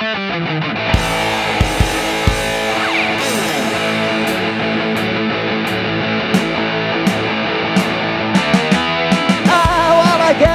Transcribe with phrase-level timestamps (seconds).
[0.00, 0.16] Get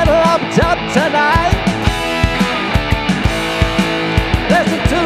[0.10, 0.42] up
[0.94, 1.56] tonight.
[4.50, 5.02] Listen to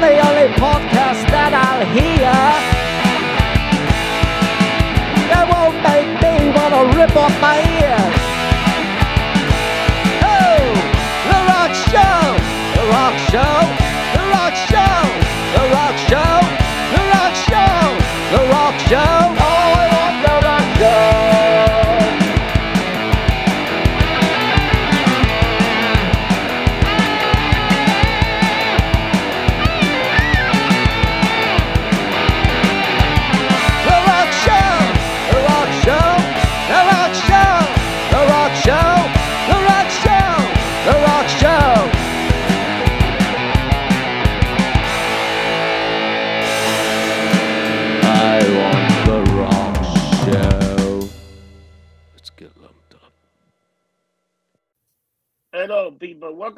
[0.00, 2.32] the only podcast that I'll hear.
[5.32, 8.17] That won't make me wanna rip off my ears.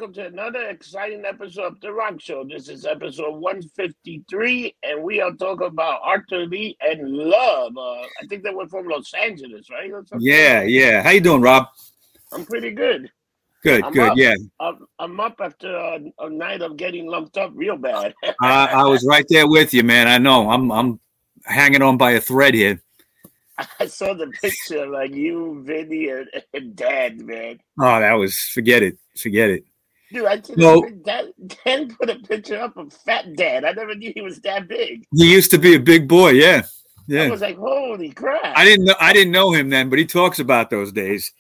[0.01, 2.43] Welcome to another exciting episode of The Rock Show.
[2.43, 7.77] This is episode 153, and we are talking about Arthur Lee and Love.
[7.77, 9.93] Uh, I think they were from Los Angeles, right?
[10.19, 11.03] Yeah, yeah.
[11.03, 11.67] How you doing, Rob?
[12.33, 13.11] I'm pretty good.
[13.63, 14.09] Good, I'm good.
[14.13, 14.17] up.
[14.17, 18.15] Yeah, I'm, I'm up after a, a night of getting lumped up real bad.
[18.41, 20.09] I, I was right there with you, man.
[20.09, 20.49] I know.
[20.49, 20.99] I'm, I'm
[21.45, 22.81] hanging on by a thread here.
[23.79, 27.59] I saw the picture like you, Vinny, and, and Dad, man.
[27.79, 29.65] Oh, that was forget it, forget it.
[30.13, 30.85] Dude, I did No.
[31.05, 31.33] Dad,
[31.65, 33.65] Dan put a picture up of Fat Dad.
[33.65, 35.05] I never knew he was that big.
[35.15, 36.31] He used to be a big boy.
[36.31, 36.63] Yeah,
[37.07, 37.23] Yeah.
[37.25, 38.57] I was like, holy crap.
[38.57, 38.95] I didn't know.
[39.01, 41.33] I didn't know him then, but he talks about those days.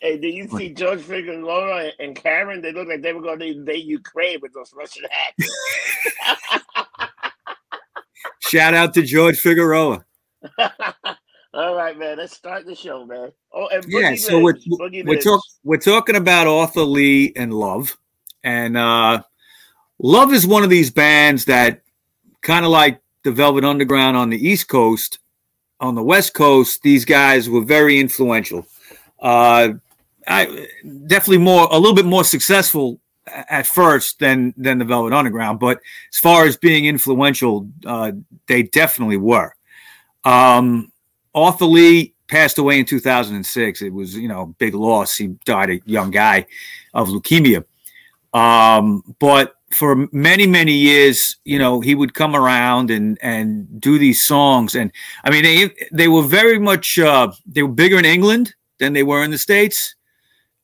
[0.00, 2.60] Hey, did you see George Figueroa and Karen?
[2.60, 5.48] They look like they were going to invade Ukraine with those Russian hats.
[8.40, 10.04] Shout out to George Figueroa.
[11.54, 12.16] All right, man.
[12.16, 13.30] Let's start the show, man.
[13.52, 17.52] Oh, and Yeah, Boogie so we're Boogie we're, talk, we're talking about Arthur Lee and
[17.52, 17.96] Love,
[18.42, 19.22] and uh,
[19.98, 21.82] Love is one of these bands that
[22.40, 25.18] kind of like the Velvet Underground on the East Coast.
[25.78, 28.64] On the West Coast, these guys were very influential.
[29.20, 29.70] Uh,
[30.26, 30.68] I
[31.06, 35.80] definitely more a little bit more successful at first than than the Velvet Underground, but
[36.10, 38.12] as far as being influential, uh,
[38.46, 39.54] they definitely were.
[40.24, 40.91] Um,
[41.34, 43.82] Arthur Lee passed away in 2006.
[43.82, 45.16] It was, you know, big loss.
[45.16, 46.46] He died a young guy
[46.94, 47.64] of leukemia.
[48.32, 53.98] Um, but for many, many years, you know, he would come around and and do
[53.98, 54.74] these songs.
[54.74, 54.92] And
[55.24, 59.02] I mean, they they were very much uh, they were bigger in England than they
[59.02, 59.94] were in the states,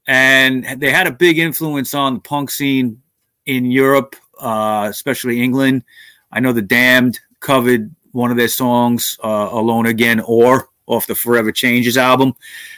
[0.07, 3.03] and they had a big influence on the punk scene
[3.47, 5.85] in Europe, uh, especially England.
[6.33, 11.15] I know the Damned covered one of their songs, uh, "Alone Again," or off the
[11.15, 12.35] Forever Changes album,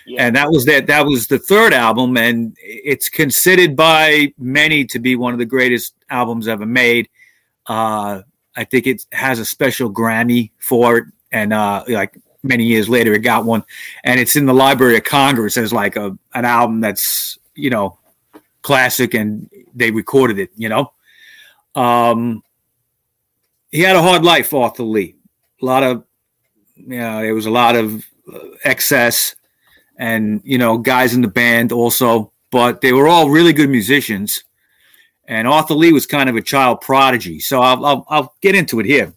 [0.06, 0.26] Yeah.
[0.26, 0.86] and that was that.
[0.86, 5.46] That was the third album, and it's considered by many to be one of the
[5.56, 7.08] greatest albums ever made.
[7.66, 8.22] Uh,
[8.56, 13.12] I think it has a special Grammy for it, and uh, like many years later,
[13.14, 13.62] it got one,
[14.04, 17.96] and it's in the Library of Congress as like a an album that's you know
[18.62, 20.50] classic, and they recorded it.
[20.56, 20.92] You know,
[21.76, 22.42] um,
[23.70, 25.14] he had a hard life, Arthur Lee.
[25.60, 26.04] A lot of
[26.86, 29.34] you know, there was a lot of uh, excess
[29.98, 34.44] and, you know, guys in the band also, but they were all really good musicians.
[35.26, 37.38] And Arthur Lee was kind of a child prodigy.
[37.38, 39.12] So I'll, I'll, I'll get into it here.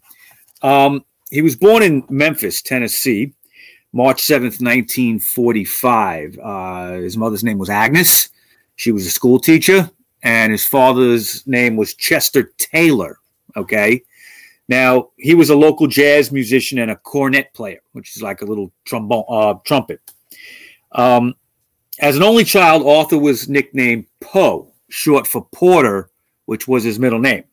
[0.61, 3.33] Um, he was born in Memphis, Tennessee,
[3.93, 6.39] March 7th, 1945.
[6.41, 8.29] Uh, his mother's name was Agnes.
[8.75, 9.89] She was a school teacher.
[10.21, 13.17] And his father's name was Chester Taylor.
[13.57, 14.03] Okay.
[14.73, 18.45] Now he was a local jazz musician and a cornet player, which is like a
[18.45, 20.01] little trombone, uh, trumpet.
[20.93, 21.35] Um,
[21.99, 26.09] as an only child, Arthur was nicknamed Poe, short for Porter,
[26.45, 27.43] which was his middle name.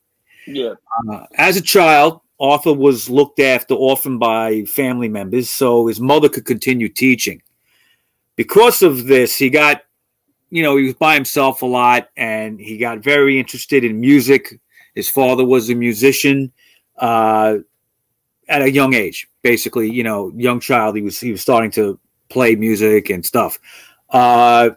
[0.47, 0.75] Yeah.
[1.11, 6.31] Uh, as a child, Arthur was looked after often by family members, so his mother
[6.31, 7.43] could continue teaching.
[8.37, 9.83] Because of this, he got,
[10.49, 14.59] you know, he was by himself a lot, and he got very interested in music.
[14.95, 16.51] His father was a musician
[17.01, 17.57] uh,
[18.49, 19.27] at a young age.
[19.43, 21.99] Basically, you know, young child, he was he was starting to
[22.29, 23.59] play music and stuff.
[24.11, 24.71] Uh,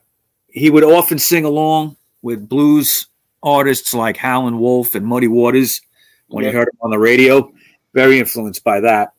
[0.47, 3.07] he would often sing along with blues
[3.43, 5.81] artists like Howlin' Wolf and Muddy Waters
[6.27, 6.51] when Yeah.
[6.51, 7.51] he heard him on the radio.
[7.93, 9.13] Very influenced by that.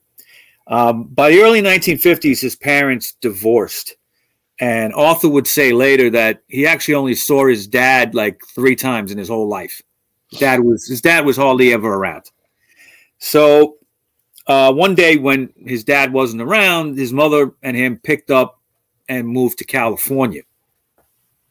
[0.66, 3.96] Um, by the early 1950s, his parents divorced,
[4.60, 9.10] And Arthur would say later that he actually only saw his dad like three times
[9.12, 9.82] in his whole life.
[10.38, 12.30] Dad was his dad was hardly ever around.
[13.24, 13.78] So
[14.46, 18.60] uh, one day when his dad wasn't around, his mother and him picked up
[19.08, 20.42] and moved to California.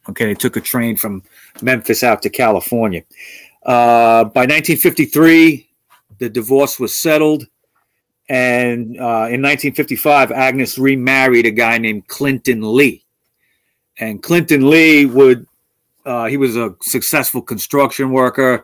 [0.08, 1.24] Okay, they took a train from
[1.64, 3.02] Memphis out to California.
[3.66, 5.68] Uh, by 1953,
[6.20, 7.48] the divorce was settled.
[8.30, 13.04] And uh, in 1955, Agnes remarried a guy named Clinton Lee.
[13.98, 15.48] And Clinton Lee would,
[16.06, 18.64] uh, he was a successful construction worker,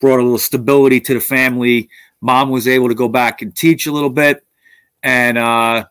[0.00, 1.88] brought a little stability to the family.
[2.20, 4.44] Mom was able to go back and teach a little bit.
[5.02, 5.84] And uh,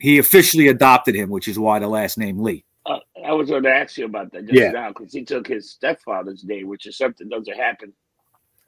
[0.00, 2.64] he officially adopted him, which is why the last name Lee.
[2.84, 4.70] Uh, I was going to ask you about that just Yeah.
[4.70, 7.92] now because he took his stepfather's name, which is something that doesn't happen.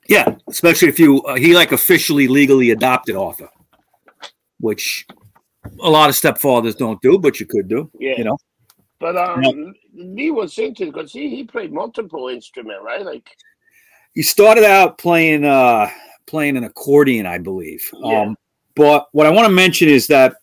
[0.09, 3.51] Yeah, especially if you uh, he like officially legally adopted Arthur,
[4.59, 5.07] which
[5.83, 7.91] a lot of stepfathers don't do, but you could do.
[7.99, 8.15] Yeah.
[8.17, 8.39] You know,
[8.99, 9.73] But um, No.
[9.95, 13.05] Lee was interesting because he, he played multiple instrument, right?
[13.05, 13.29] Like
[14.15, 15.91] he started out playing uh
[16.29, 17.83] playing an accordion, I believe.
[17.95, 18.21] Yeah.
[18.23, 18.37] Um,
[18.75, 20.37] but what I want to mention is that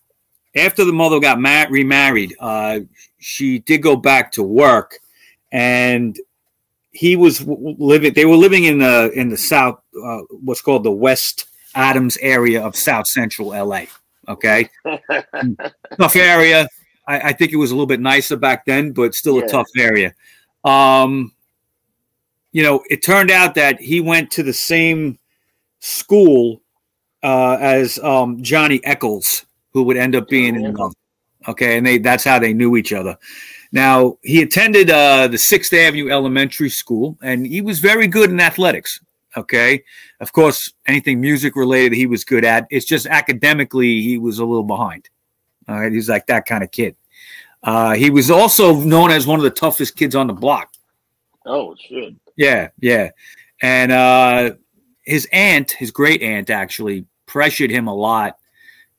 [0.56, 2.82] after the mother got ma- remarried, uh,
[3.20, 4.98] she did go back to work,
[5.52, 6.18] and
[6.92, 8.14] he was living.
[8.14, 11.46] They were living in the in the south, uh, what's called the West
[11.76, 13.84] Adams area of South Central LA.
[14.28, 14.70] Okay,
[15.98, 16.68] tough area.
[17.08, 19.46] I, I think it was a little bit nicer back then, but still Yeah.
[19.46, 20.14] a tough area.
[20.64, 21.32] Um,
[22.52, 25.20] you know, it turned out that he went to the same
[25.80, 26.62] school
[27.24, 30.94] uh, as um, Johnny Echols, who would end up being in love.
[31.48, 33.18] Okay, and they that's how they knew each other.
[33.72, 38.39] Now he attended uh, the Sixth Avenue Elementary School, and he was very good in
[38.39, 39.00] athletics.
[39.38, 39.83] Okay,
[40.22, 42.68] of course, anything music related he was good at.
[42.69, 45.10] It's just academically he was a little behind.
[45.68, 46.95] All right, he's like that kind of kid.
[47.63, 50.74] Uh, he was also known as one of the toughest kids on the block.
[51.45, 52.16] oh shit.
[52.38, 53.12] Yeah, yeah.
[53.62, 54.51] And uh,
[55.06, 58.38] his aunt, his great aunt, actually pressured him a lot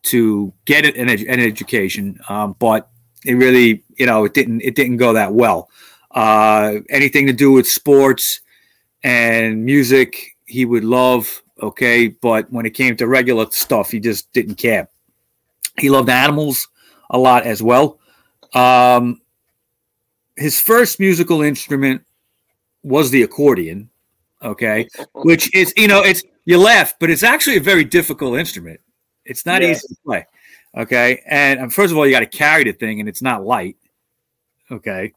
[0.04, 2.88] to get an, an education, um, but
[3.24, 5.68] it really, you know, it didn't it didn't go that well.
[6.12, 8.40] Uh, anything to do with sports
[9.02, 11.42] and music, he would love.
[11.60, 14.88] Okay, but when it came to regular stuff, he just didn't care.
[15.78, 16.68] He loved animals
[17.10, 17.98] a lot as well.
[18.54, 19.20] Um,
[20.36, 22.04] his first musical instrument
[22.82, 23.90] was the accordion.
[24.46, 28.80] Okay, which is you know it's you laugh, but it's actually a very difficult instrument.
[29.24, 29.70] It's not Yeah.
[29.70, 30.26] easy to play.
[30.76, 33.44] Okay, and um, first of all, you got to carry the thing, and it's not
[33.44, 33.76] light.
[34.70, 35.12] Okay,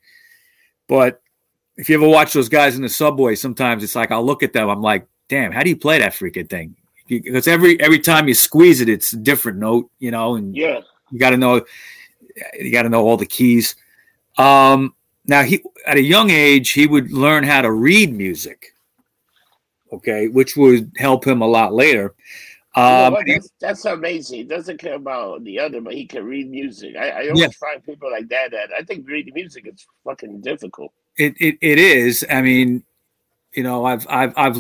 [0.87, 1.21] but
[1.77, 4.51] if you ever watch those guys in the subway, sometimes it's like I'll look at
[4.53, 6.75] them, I'm like, damn, how do you play that freaking thing?
[7.07, 10.81] Because every every time you squeeze it, it's a different note, you know, and Yeah.
[11.11, 11.63] you got to know
[12.59, 13.75] you got to know all the keys
[14.37, 14.93] um
[15.25, 18.73] now he at a young age he would learn how to read music
[19.91, 22.13] okay which would help him a lot later
[22.85, 24.37] You know um that's, that's amazing.
[24.37, 26.95] He doesn't care about the other, but he can read music.
[26.95, 27.47] I, I always Yeah.
[27.59, 28.51] find people like that.
[28.51, 30.93] That I think reading music is fucking difficult.
[31.17, 32.83] it, it it is i mean
[33.53, 34.57] you know i've i've i've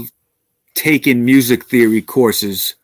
[0.75, 2.75] taken music theory courses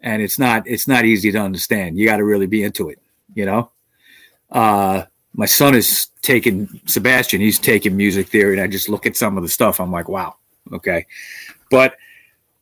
[0.00, 2.98] and it's not it's not easy to understand you got to really be into it
[3.34, 3.70] you know
[4.52, 5.04] uh
[5.34, 9.36] my son is taking sebastian he's taking music theory and i just look at some
[9.36, 10.34] of the stuff i'm like wow
[10.72, 11.06] okay
[11.70, 11.96] but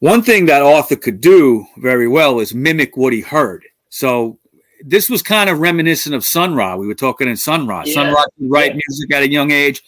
[0.01, 4.39] one thing that arthur could do very well is mimic what he heard so
[4.85, 8.13] this was kind of reminiscent of sun ra we were talking in sun ra sun
[8.15, 8.81] ra could write Yeah.
[8.87, 9.83] music at a young age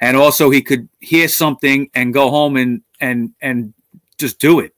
[0.00, 3.72] and also he could hear something and go home and and and
[4.18, 4.74] just do it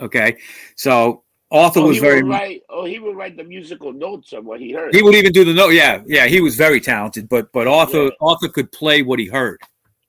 [0.00, 0.38] okay
[0.76, 2.62] so arthur Oh, was very write.
[2.70, 4.94] Oh, he would write the musical notes of what he heard.
[4.94, 8.04] he would even do the note yeah yeah he was very talented but but arthur
[8.04, 8.10] Yeah.
[8.22, 9.60] arthur could play what he heard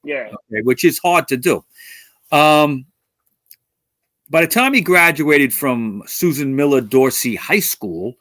[0.04, 0.30] yeah.
[0.30, 1.64] okay, which is hard to do
[2.32, 2.86] um
[4.32, 8.16] by the time he graduated from susan miller dorsey high school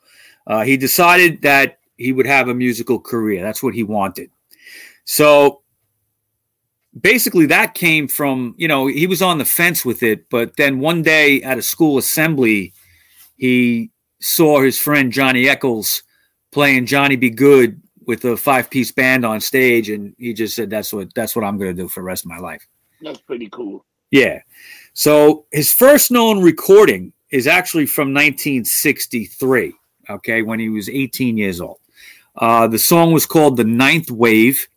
[0.47, 3.43] uh, he decided that he would have a musical career.
[3.43, 4.31] That's what he wanted.
[5.05, 5.62] So
[6.99, 10.81] basically that came from you know he was on the fence with it but then
[10.81, 12.73] one day at a school assembly
[13.37, 16.02] he saw his friend johnny echols
[16.50, 17.31] playing Johnny B.
[17.31, 21.37] Goode with a five piece band on stage and he just said that's what that's
[21.37, 22.67] what i'm going to do for the rest of my life.
[23.00, 23.87] That's pretty cool.
[24.11, 24.40] yeah
[24.93, 29.73] so his first known recording is actually from 1963
[30.09, 31.79] okay when he was 18 years old
[32.37, 34.69] uh, the song was called the ninth wave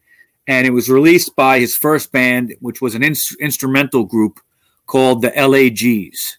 [0.47, 4.39] and it was released by his first band, which was an ins- instrumental group
[4.85, 6.37] called the LAGs.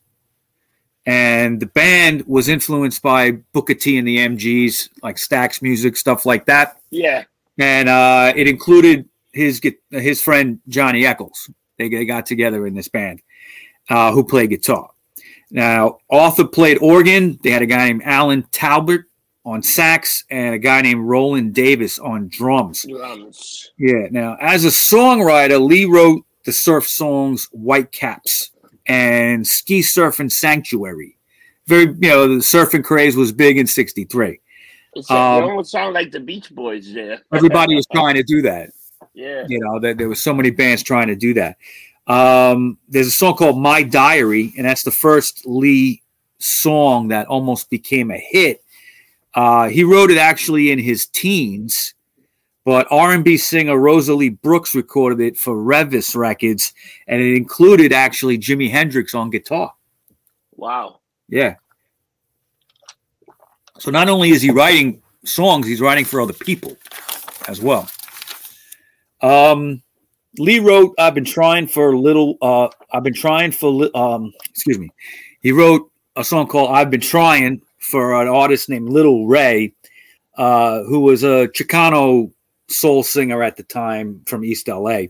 [1.07, 6.25] And the band was influenced by Booker T and the MGs, like Stax music, stuff
[6.25, 6.81] like that.
[6.91, 7.25] Yeah.
[7.59, 11.51] and uh, it included his his friend Johnny Echols.
[11.79, 13.21] They, they got together in this band,
[13.89, 14.91] uh, who played guitar.
[15.51, 17.39] Now Arthur played organ.
[17.43, 19.05] They had a guy named Alan Talbert
[19.45, 22.85] on sax and a guy named Roland Davis on drums.
[22.89, 23.71] Drums.
[23.79, 24.09] Yeah.
[24.11, 28.51] Now, as a songwriter, Lee wrote the surf songs "White Caps"
[28.87, 31.19] and "Ski Surfing Sanctuary."
[31.67, 34.41] Very, you know, the surfing craze was big in '63.
[34.97, 37.21] It's like, Um, it almost sound like the Beach Boys there.
[37.33, 38.71] Everybody was trying to do that.
[39.15, 39.45] Yeah.
[39.49, 41.57] You know, there, there was so many bands trying to do that.
[42.07, 46.03] Um, there's a song called "My Diary," and that's the first Lee
[46.39, 48.63] song that almost became a hit.
[49.35, 51.95] Uh, he wrote it actually in his teens,
[52.65, 56.73] but R&B singer Rosalie Brooks recorded it for Revis Records,
[57.07, 59.73] and it included actually Jimi Hendrix on guitar.
[60.57, 61.01] Wow.
[61.29, 61.57] Yeah.
[63.79, 66.77] So not only is he writing songs, he's writing for other people
[67.49, 67.89] as well.
[69.21, 69.83] Um,
[70.39, 72.37] Lee wrote, "I've been trying for a little.
[72.43, 73.89] Uh, I've been trying for.
[73.97, 74.91] Um, excuse me.
[75.41, 79.75] He wrote a song called "I've Been Trying" for an artist named Little Ray,
[80.37, 82.31] uh, who was a Chicano
[82.69, 85.03] soul singer at the time from East LA.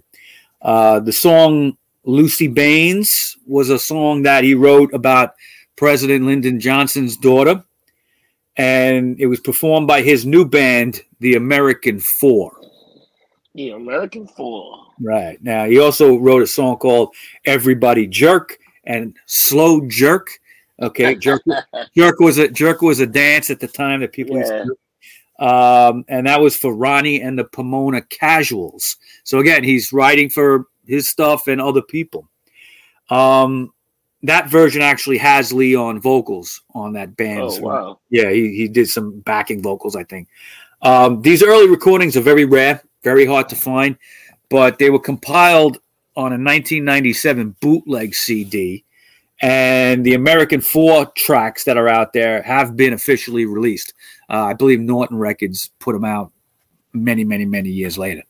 [0.60, 5.34] Uh, the song "Lucy Baines" was a song that he wrote about
[5.76, 7.64] President Lyndon Johnson's daughter,
[8.56, 12.52] and it was performed by his new band, the American Four.
[13.54, 14.92] The American Fool.
[15.00, 15.42] Right.
[15.42, 20.28] Now, he also wrote a song called Everybody Jerk and Slow Jerk.
[20.82, 21.40] Okay, jerk
[21.96, 25.44] jerk was a jerk was a dance at the time that people used to do.
[25.44, 28.96] Um, and that was for Ronnie and the Pomona Casuals.
[29.22, 32.28] So again, he's writing for his stuff and other people.
[33.08, 33.72] Um,
[34.22, 37.42] that version actually has Lee on vocals on that band.
[37.42, 38.00] Oh wow.
[38.10, 40.28] Yeah, he, he did some backing vocals, I think.
[40.82, 43.96] Um, these early recordings are very rare, very hard to find,
[44.48, 45.78] but they were compiled
[46.16, 48.84] on a 1997 bootleg CD.
[49.42, 53.92] And the American Four tracks that are out there have been officially released.
[54.30, 56.32] Uh, I believe Norton Records put them out
[56.92, 58.22] many, many, many years later.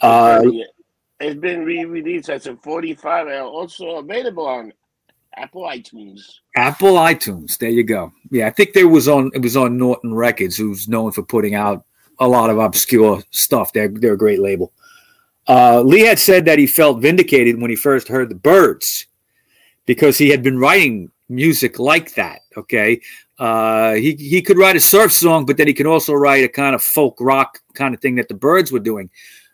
[0.00, 0.42] Uh,
[1.20, 4.72] it's been re-released as a 45 and also available on
[5.36, 6.20] Apple iTunes.
[6.56, 7.56] Apple iTunes.
[7.56, 8.12] There you go.
[8.30, 11.54] Yeah, I think there was on it was on Norton Records, who's known for putting
[11.54, 11.84] out
[12.20, 13.72] a lot of obscure stuff.
[13.72, 14.72] They're they're a great label.
[15.46, 19.06] Uh, Lee had said that he felt vindicated when he first heard the Byrds
[19.86, 22.40] because he had been writing music like that.
[22.56, 23.00] Okay,
[23.38, 26.48] uh, he he could write a surf song, but then he could also write a
[26.48, 29.10] kind of folk rock kind of thing that the Byrds were doing.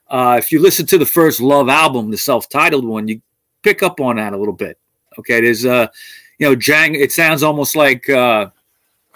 [0.08, 3.22] Uh, if you listen to the first Love album, the self-titled one, you
[3.62, 4.76] pick up on that a little bit.
[5.18, 5.86] Okay, there's uh,
[6.38, 6.94] you know, jang.
[6.94, 8.50] It sounds almost like uh,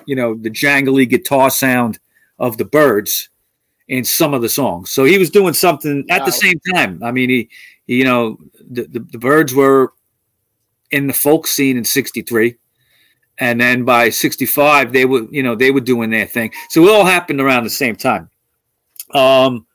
[0.07, 1.99] you know the jangly guitar sound
[2.39, 3.31] of the Byrds
[3.89, 4.91] in some of the songs.
[4.91, 6.27] So he was doing something at Wow.
[6.27, 7.03] the same time.
[7.03, 7.49] I mean, he,
[7.87, 8.39] he you know,
[8.71, 9.93] the, the the Byrds were
[10.91, 12.57] in the folk scene in '63,
[13.39, 16.53] and then by '65 they were, you know, they were doing their thing.
[16.71, 18.31] So it all happened around the same time.
[19.13, 19.67] Um,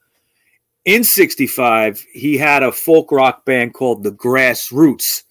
[0.86, 5.24] in '65, he had a folk rock band called the Grassroots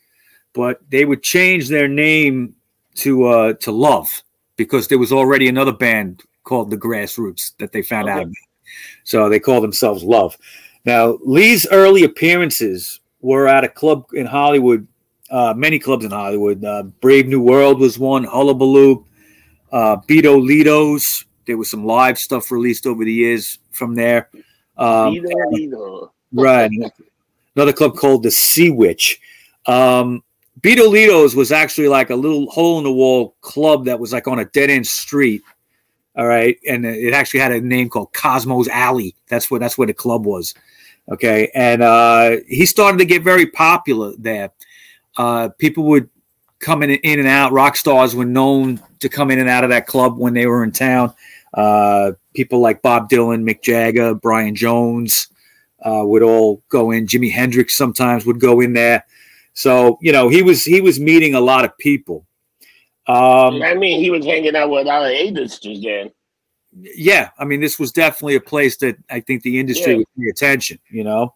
[0.59, 2.53] but they would change their name
[2.97, 4.25] to uh, to Love
[4.57, 8.35] because there was already another band called the Grassroots that they found out about.
[9.05, 10.37] So they call themselves Love.
[10.85, 14.87] Now Lee's early appearances were at a club in Hollywood,
[15.31, 16.65] uh, many clubs in Hollywood.
[16.65, 19.05] Uh, Brave New World was one, Hullabaloo,
[19.73, 21.25] uh, Bido Lito's.
[21.47, 24.29] There was some live stuff released over the years from there.
[24.77, 25.19] Um,
[26.33, 26.71] right.
[27.57, 29.21] Another club called the Sea Witch.
[29.67, 30.23] Um,
[30.61, 34.29] Bido Lito's was actually like a little hole in the wall club that was like
[34.29, 35.43] on a dead end street.
[36.19, 39.15] All right, and it actually had a name called Cosmos Alley.
[39.29, 40.53] That's what that's where the club was.
[41.13, 44.51] Okay, and uh, he started to get very popular there.
[45.17, 46.11] Uh, people would
[46.59, 47.53] come in, in and out.
[47.53, 50.65] Rock stars were known to come in and out of that club when they were
[50.65, 51.15] in town.
[51.55, 55.29] Uh, people like Bob Dylan, Mick Jagger, Brian Jones
[55.85, 57.07] uh, would all go in.
[57.07, 59.05] Jimi Hendrix sometimes would go in there.
[59.55, 62.27] So you know he was he was meeting a lot of people.
[63.09, 66.11] Um, I mean, he was hanging out with our A-listers then.
[66.95, 69.99] yeah, I mean, this was definitely a place that I think the industry Yeah.
[69.99, 71.35] would pay attention, you know.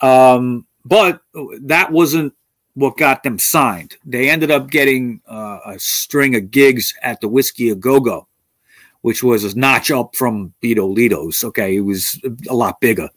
[0.00, 1.20] Um, but
[1.60, 2.34] that wasn't
[2.74, 3.96] what got them signed.
[4.06, 8.26] They ended up getting uh, a string of gigs at the Whiskey a Go Go,
[9.02, 11.44] which was a notch up from Bido Lito's.
[11.44, 13.10] Okay, it was a lot bigger,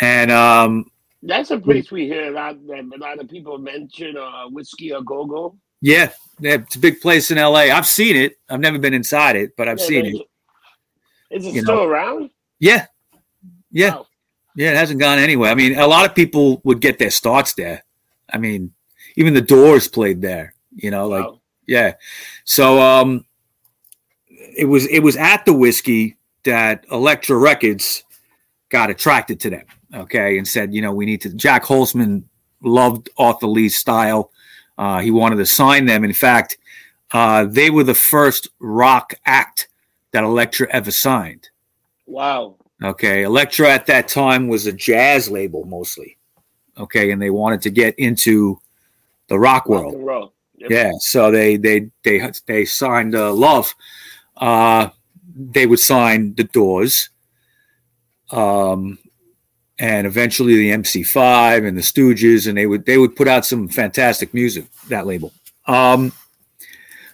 [0.00, 0.84] and um,
[1.22, 2.64] That's a place we hear a lot.
[2.66, 5.56] That a lot of people mention uh, whiskey a go go.
[5.82, 6.10] Yeah,
[6.40, 7.68] yeah, it's a big place in LA.
[7.70, 8.38] I've seen it.
[8.48, 10.16] I've never been inside it, but I've seen it.
[11.30, 11.84] Is it You still know.
[11.84, 12.30] around?
[12.60, 12.86] Yeah,
[13.70, 14.06] Yeah, Wow.
[14.56, 15.50] yeah, it hasn't gone anywhere.
[15.50, 17.82] I mean, a lot of people would get their starts there.
[18.32, 18.72] I mean,
[19.16, 20.54] even the Doors played there.
[20.74, 21.40] You know, like Wow.
[21.66, 21.94] yeah.
[22.44, 23.26] So um,
[24.28, 28.04] it was it was at the whiskey that Elektra Records
[28.70, 29.64] got attracted to them.
[29.94, 31.28] Okay, and said, you know, we need to.
[31.34, 32.24] Jac Holzman
[32.62, 34.30] loved Arthur Lee's style.
[34.82, 36.02] Uh, he wanted to sign them.
[36.02, 36.58] In fact,
[37.12, 39.68] uh, they were the first rock act
[40.10, 41.50] that Elektra ever signed.
[42.04, 42.56] Wow.
[42.82, 46.18] Okay, Elektra at that time was a jazz label mostly.
[46.76, 48.58] Okay, and they wanted to get into
[49.28, 49.94] the rock Rock world.
[50.04, 50.32] roll.
[50.56, 50.70] Yep.
[50.72, 53.72] Yeah, so they they they they signed uh, Love.
[54.36, 54.88] Uh,
[55.36, 57.10] they would sign the Doors,
[58.32, 58.98] um,
[59.78, 63.68] and eventually the MC5 and the Stooges, and they would they would put out some
[63.68, 64.66] fantastic music.
[64.88, 65.32] That label.
[65.66, 66.12] Um,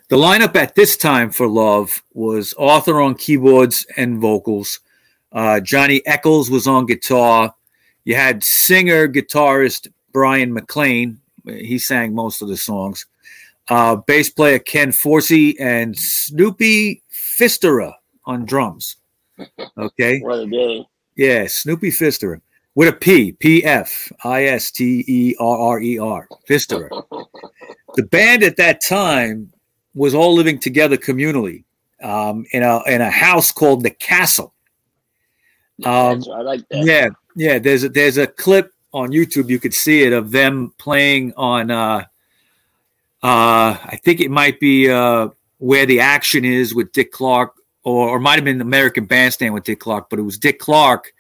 [0.08, 4.80] the lineup at this time for Love was Arthur on keyboards and vocals.
[5.32, 7.54] Uh, Johnny Echols was on guitar.
[8.04, 11.20] You had singer guitarist Bryan MacLean.
[11.46, 13.06] He sang most of the songs
[13.68, 17.92] uh, bass player Ken Forssi and Snoopy Pfisterer
[18.24, 18.96] on drums.
[19.78, 20.84] Okay, What a day.
[21.16, 22.40] yeah, Snoopy Pfisterer
[22.78, 26.88] with a P, P F I S T E R R E R, Pfisterer.
[27.94, 29.50] The band at that time
[29.94, 31.64] was all living together communally
[32.00, 34.54] um, in a in a house called the Castle.
[35.84, 36.84] Um, I like that.
[36.84, 37.58] yeah, yeah.
[37.58, 39.48] There's a, there's a clip on YouTube.
[39.48, 41.72] You could see it of them playing on.
[41.72, 42.04] Uh,
[43.24, 48.10] uh, I think it might be uh, where the action is with Dick Clark, or,
[48.10, 51.12] or might have been American Bandstand with Dick Clark, but it was Dick Clark.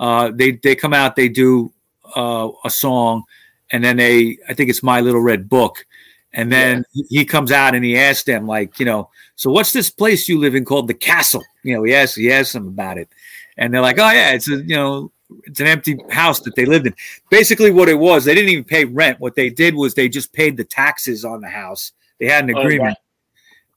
[0.00, 1.72] Uh, they they come out, they do
[2.16, 3.22] uh, a song,
[3.70, 5.86] and then they I think it's My Little Red Book,
[6.32, 9.90] and then he comes out and he asks them like, you know, so what's this
[9.90, 11.44] place you live in called the Castle?
[11.62, 13.10] You know, he asks he asks them about it,
[13.58, 15.12] and they're like, oh yeah, it's a you know
[15.44, 16.94] it's an empty house that they lived in.
[17.30, 19.20] Basically, what it was, they didn't even pay rent.
[19.20, 21.92] What they did was they just paid the taxes on the house.
[22.18, 22.98] They had an Oh, agreement,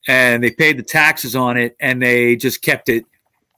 [0.07, 3.05] and they paid the taxes on it, and they just kept it.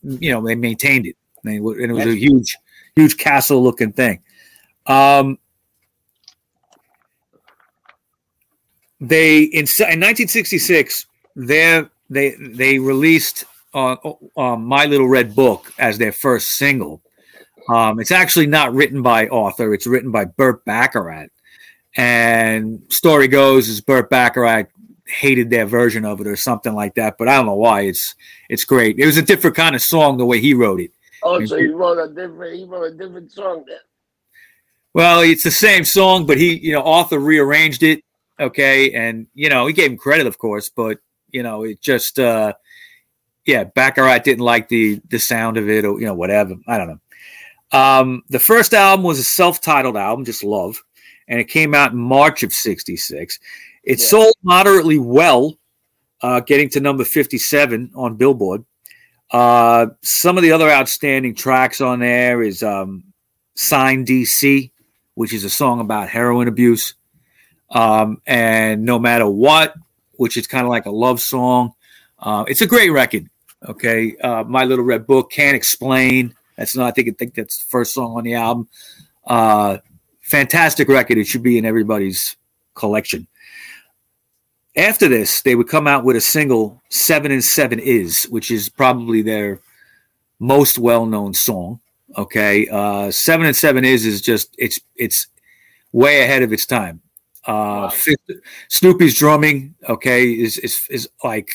[0.03, 2.58] You know, they maintained it, and, they, and it was a huge,
[2.95, 4.21] huge castle-looking thing.
[4.86, 5.39] Um,
[8.99, 11.05] they in, in 1966,
[11.36, 13.95] they they they released uh,
[14.38, 17.01] uh, My Little Red Book as their first single.
[17.67, 21.31] Um, it's actually not written by Arthur; it's written by Burt Bacharach.
[21.97, 24.69] And story goes is Burt Bacharach
[25.08, 27.81] hated their version of it or something like that, but I don't know why.
[27.81, 28.15] It's
[28.49, 28.99] it's great.
[28.99, 30.91] It was a different kind of song the way he wrote it.
[31.25, 32.55] Oh, so he wrote a different.
[32.57, 33.65] He wrote a different song.
[33.67, 33.77] Then.
[34.93, 38.01] Well, it's the same song, but he, you know, Arthur rearranged it.
[38.39, 40.99] Okay, and you know, he gave him credit, of course, but
[41.31, 42.53] you know, it just, uh
[43.45, 46.55] yeah, Bacharach didn't like the the sound of it, or you know, whatever.
[46.67, 46.99] I don't know.
[47.79, 50.81] Um, the first album was a self-titled album, just Love,
[51.27, 53.39] and it came out in March of '66.
[53.83, 54.05] It Yeah.
[54.05, 55.57] sold moderately well,
[56.21, 58.65] uh, getting to number 57 on Billboard.
[59.31, 63.03] Uh, some of the other outstanding tracks on there is um,
[63.55, 64.71] Sign DC,
[65.15, 66.95] which is a song about heroin abuse,
[67.71, 69.73] um, and No Matter What,
[70.13, 71.73] which is kind of like a love song.
[72.19, 73.27] Uh, it's a great record.
[73.67, 76.33] Okay, uh, My Little Red Book can't explain.
[76.57, 76.88] That's not.
[76.88, 77.09] I think.
[77.09, 78.69] I think that's the first song on the album.
[79.25, 79.79] Uh,
[80.21, 81.17] fantastic record.
[81.17, 82.35] It should be in everybody's
[82.75, 83.27] collection.
[84.77, 88.69] After this, they would come out with a single, Seven and Seven Is, which is
[88.69, 89.61] probably their
[90.39, 91.79] most well known song.
[92.17, 92.67] Okay.
[92.67, 95.27] Uh, Seven and Seven Is is just, it's, it's
[95.91, 97.01] way ahead of its time.
[97.45, 98.15] Uh, Wow.
[98.69, 101.49] Snoopy's drumming, okay, is, is, is like,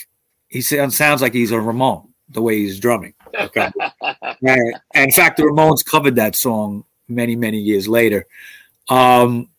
[0.49, 3.15] he sounds, sounds like he's a Ramone the way he's drumming.
[3.35, 3.71] Okay.
[4.43, 8.27] And in fact, the Ramones covered that song many, many years later.
[8.89, 9.51] Um,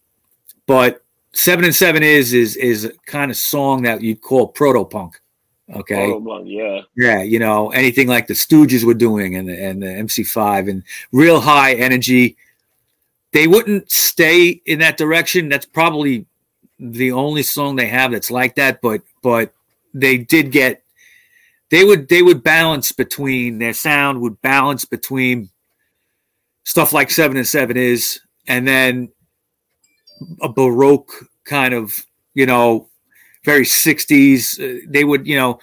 [0.65, 4.85] but Seven and Seven is is is a kind of song that you'd call proto
[4.85, 5.19] punk.
[5.73, 6.11] Okay.
[6.11, 6.81] Well, yeah.
[6.97, 10.83] Yeah, you know, anything like the Stooges were doing and the, and the MC5 and
[11.11, 12.35] real high energy.
[13.31, 15.47] They wouldn't stay in that direction.
[15.47, 16.25] That's probably
[16.77, 19.53] the only song they have that's like that, but but
[19.93, 20.83] they did get
[21.69, 25.49] they would they would balance between their sound would balance between
[26.63, 29.09] stuff like 7 and 7 is and then
[30.41, 31.11] a baroque
[31.45, 31.93] kind of,
[32.33, 32.87] you know,
[33.43, 35.59] very 60s uh, they would, you know,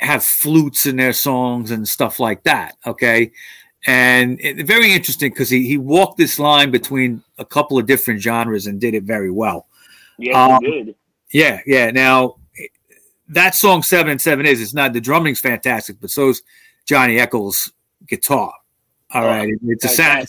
[0.00, 2.76] have flutes in their songs and stuff like that.
[2.86, 3.30] Okay.
[3.86, 8.20] And it, very interesting because he, he walked this line between a couple of different
[8.20, 9.66] genres and did it very well.
[10.18, 10.94] Yes, Um, he did.
[11.32, 11.60] Yeah.
[11.66, 11.90] Yeah.
[11.90, 12.36] Now,
[13.28, 16.42] that song Seven and Seven is, it's not the drumming's fantastic, but so's
[16.86, 17.70] Johnny Echols'
[18.06, 18.52] guitar.
[19.10, 20.26] All Oh, right, it's a sound.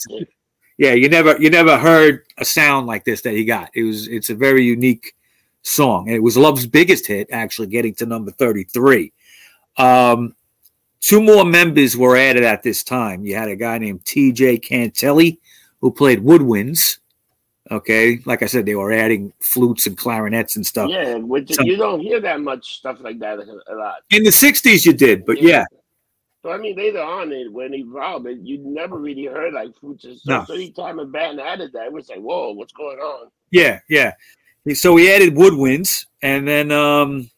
[0.80, 3.68] Yeah, you never you never heard a sound like this that he got.
[3.74, 5.14] It was it's a very unique
[5.60, 9.12] song, and it was Love's biggest hit, actually getting to number thirty three.
[9.76, 10.34] Um,
[11.00, 13.26] two more members were added at this time.
[13.26, 14.60] You had a guy named T.J.
[14.60, 15.36] Cantelli
[15.82, 16.98] who played woodwinds.
[17.70, 20.88] Okay, like I said, they were adding flutes and clarinets and stuff.
[20.88, 23.96] Yeah, which So- you don't hear that much stuff like that a, a lot.
[24.08, 25.66] In the '60s, you did, but yeah,
[26.42, 29.76] So I mean, later on, it, when he evolved, it, you never really heard like
[29.78, 30.44] flutes and No.
[30.46, 33.28] So anytime a band added that, it was like, whoa, what's going on?
[33.50, 34.12] Yeah, yeah.
[34.74, 37.30] So he added woodwinds, and then um,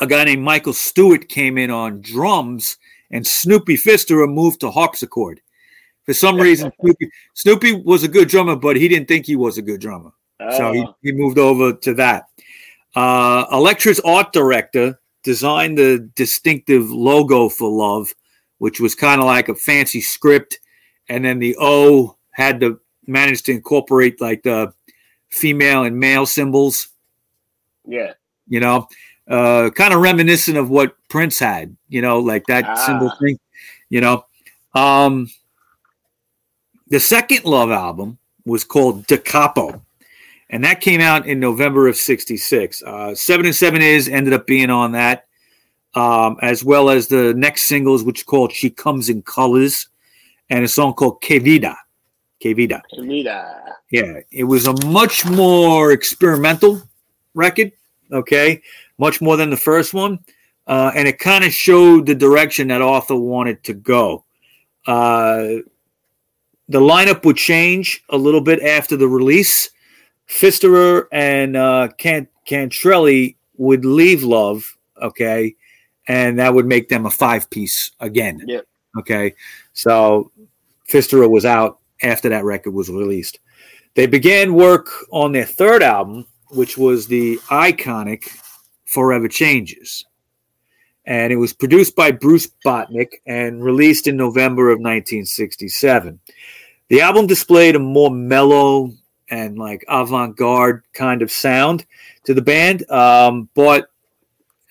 [0.00, 2.76] a guy named Michael Stewart came in on drums,
[3.10, 5.40] and Snoopy Fister moved to harpsichord.
[6.04, 9.58] For some reason, Snoopy, Snoopy was a good drummer, but he didn't think he was
[9.58, 10.12] a good drummer,
[10.56, 12.28] so he, Uh, he moved over to that.
[12.94, 18.14] Uh, Elektra's art director designed the distinctive logo for Love,
[18.58, 20.60] which was kind of like a fancy script,
[21.08, 24.72] and then the O had to manage to incorporate like the
[25.30, 26.88] female and male symbols,
[27.86, 28.12] yeah,
[28.48, 28.86] you know,
[29.28, 32.74] uh, kind of reminiscent of what Prince had, you know, like that Ah.
[32.86, 33.38] symbol thing,
[33.90, 34.24] you know.
[34.74, 35.28] Um,
[36.88, 39.82] the second Love album was called Da Capo,
[40.50, 42.82] and that came out in November of '66.
[42.82, 45.26] Uh, Seven and Seven is ended up being on that,
[45.94, 49.88] um, as well as the next singles, which called "She Comes in Colors,"
[50.50, 51.76] and a song called "Que Vida."
[52.40, 52.82] Que Vida.
[52.92, 53.76] Anita.
[53.90, 56.82] Yeah, it was a much more experimental
[57.34, 57.72] record.
[58.12, 58.60] Okay,
[58.98, 60.18] much more than the first one,
[60.66, 64.24] uh, and it kind of showed the direction that Arthur wanted to go.
[64.86, 65.62] Uh,
[66.68, 69.70] the lineup would change a little bit after the release.
[70.28, 75.54] Pfisterer and uh, Can- Cantrelli would leave Love, okay,
[76.08, 78.42] and that would make them a five piece again.
[78.46, 78.66] Yep.
[78.98, 79.34] Okay,
[79.72, 80.30] so
[80.88, 83.40] Pfisterer was out after that record was released.
[83.94, 88.28] They began work on their third album, which was the iconic
[88.84, 90.04] Forever Changes.
[91.06, 96.18] And it was produced by Bruce Botnick and released in November of 1967.
[96.88, 98.92] The album displayed a more mellow
[99.30, 101.86] and like avant garde kind of sound
[102.24, 103.90] to the band, um, but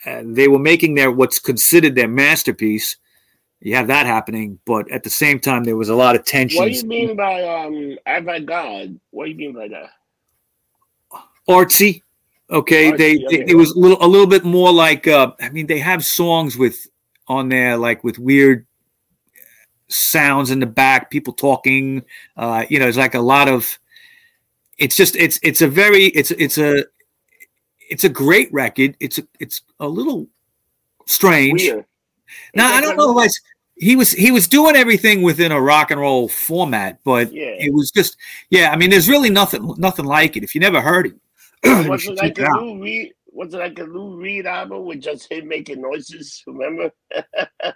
[0.05, 2.97] uh, they were making their what's considered their masterpiece.
[3.61, 6.59] You have that happening, but at the same time, there was a lot of tension.
[6.59, 8.99] What do you mean by um avant-garde?
[9.11, 9.91] What do you mean by that?
[11.47, 12.01] artsy.
[12.49, 13.37] Okay, Artsy, they, okay.
[13.43, 16.03] they it was a little a little bit more like uh, I mean they have
[16.03, 16.87] songs with
[17.27, 18.65] on there like with weird
[19.87, 22.03] sounds in the back, people talking.
[22.35, 23.79] Uh, you know, it's like a lot of.
[24.77, 26.85] It's just it's it's a very it's it's a
[27.89, 28.95] it's a great record.
[28.99, 30.27] It's a, it's a little
[31.05, 31.61] strange.
[31.61, 31.85] Weird.
[32.55, 33.41] Now I don't know if it's,
[33.75, 37.55] he was he was doing everything within a rock and roll format, but Yeah.
[37.59, 38.17] it was just
[38.49, 38.71] yeah.
[38.71, 40.43] I mean, there's really nothing nothing like it.
[40.43, 41.15] If you never heard it,
[41.87, 42.61] Was it like a out.
[42.63, 43.13] Lou Reed?
[43.35, 46.43] Was it like a Lou Reed album with just him making noises?
[46.47, 46.91] Remember?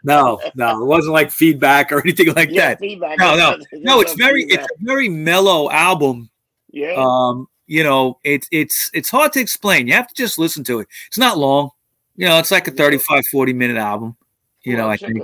[0.03, 2.79] No, no, it wasn't like feedback or anything like that.
[2.79, 3.17] feedback.
[3.19, 4.01] No, no, no.
[4.01, 6.29] It's very it's a very mellow album.
[6.77, 6.93] Yeah.
[6.97, 9.87] Um, you know, it's it's it's hard to explain.
[9.87, 10.87] You have to just listen to it.
[11.07, 11.71] It's not long.
[12.15, 14.15] You know, it's like a 35, 40 minute album.
[14.63, 15.21] You Well, know, I think.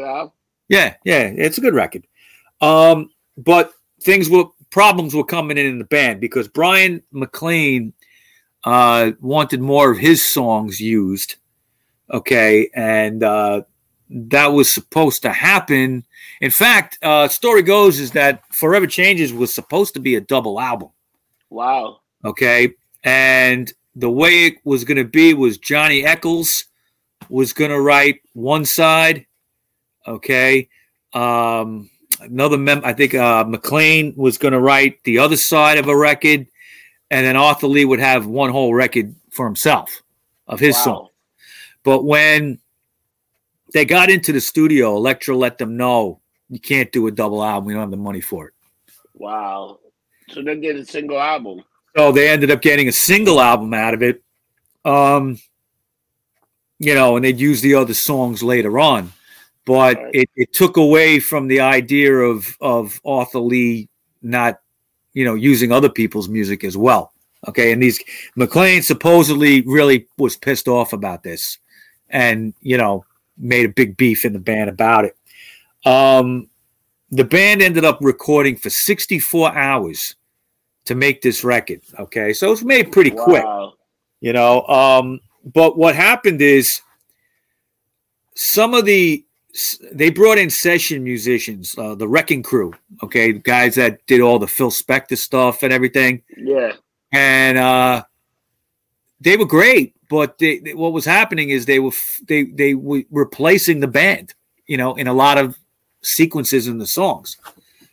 [0.70, 2.06] Yeah, yeah, it's a good record.
[2.62, 7.94] Um, but things were problems were coming in in the band because Bryan MacLean
[8.64, 11.36] uh, wanted more of his songs used.
[12.12, 13.64] Okay, and uh,
[14.10, 16.06] that was supposed to happen.
[16.42, 20.60] In fact, uh, story goes is that Forever Changes was supposed to be a double
[20.60, 20.90] album.
[21.54, 22.00] Wow.
[22.26, 26.66] Okay, and the way it was going to be was Johnny Echols
[27.30, 29.28] was going to write one side.
[30.08, 30.68] Okay,
[31.14, 32.82] um, another mem.
[32.84, 36.48] I think uh, MacLean was going to write the other side of a record,
[37.12, 40.02] and then Arthur Lee would have one whole record for himself
[40.48, 40.84] of his wow.
[40.84, 41.08] song.
[41.84, 42.58] But when
[43.74, 47.68] they got into the studio, Elektra let them know you can't do a double album.
[47.68, 48.54] We don't have the money for it.
[49.14, 49.80] Wow.
[50.30, 51.64] So they did a single album.
[51.96, 54.24] So they ended up getting a single album out of it.
[54.86, 55.40] Um,
[56.80, 59.12] you know, and they'd use the other songs later on.
[59.66, 60.16] But Right.
[60.16, 63.88] it, it took away from the idea of of Arthur Lee
[64.22, 64.60] not,
[65.14, 67.14] you know, using other people's music as well.
[67.48, 67.72] Okay.
[67.72, 68.04] And these
[68.36, 71.60] MacLean supposedly really was pissed off about this
[72.10, 73.06] and, you know,
[73.38, 75.16] made a big beef in the band about it.
[75.86, 76.50] Um
[77.16, 80.16] the band ended up recording for 64 hours
[80.86, 81.82] to make this record.
[82.00, 83.46] Okay, so it was made pretty quick,
[84.22, 84.64] you know.
[84.68, 85.20] Um,
[85.54, 86.82] but what happened is
[88.36, 89.26] some of the
[89.92, 92.74] they brought in session musicians, uh, the Wrecking Crew.
[93.04, 96.74] Okay, guys that did all the Phil Spector stuff and everything, Yeah.
[97.12, 98.04] and uh,
[99.22, 99.94] they were great.
[100.10, 103.88] But they, they- what was happening is they were f- they they were replacing the
[103.88, 104.34] band,
[104.68, 105.56] you know, in a lot of
[106.04, 107.38] sequences in the songs.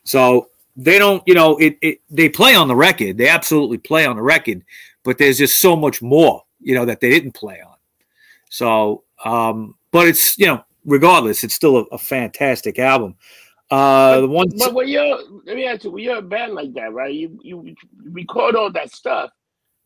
[0.05, 3.17] So they don't, you know, it, it they play on the record.
[3.17, 4.65] They absolutely play on the record,
[5.05, 7.77] but there's just so much more, you know, that they didn't play on.
[8.49, 13.17] So, um, but it's you know, regardless, it's still a, a fantastic album.
[13.71, 16.75] Uh, the one, But when you're, let me ask you, when you're a band like
[16.75, 17.15] that, right?
[17.15, 19.31] You you record all that stuff,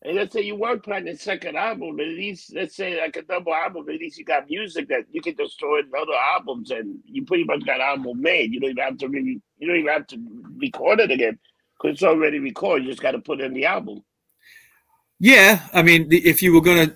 [0.05, 3.15] and let's say you work planning a second album, but at least let's say like
[3.15, 6.13] a double album, at least you got music that you can just throw in other
[6.13, 8.53] albums, and you pretty much got album made.
[8.53, 10.17] You don't even have to really, you don't even have to
[10.57, 11.39] record it again
[11.77, 12.85] because it's already recorded.
[12.85, 14.03] You just got to put it in the album.
[15.19, 16.95] yeah, I mean, if you were gonna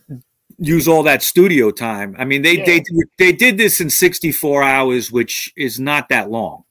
[0.57, 2.65] use all that studio time, I mean, they Yeah.
[2.65, 2.83] they
[3.17, 6.63] they did this in 64 hours, which is not that long.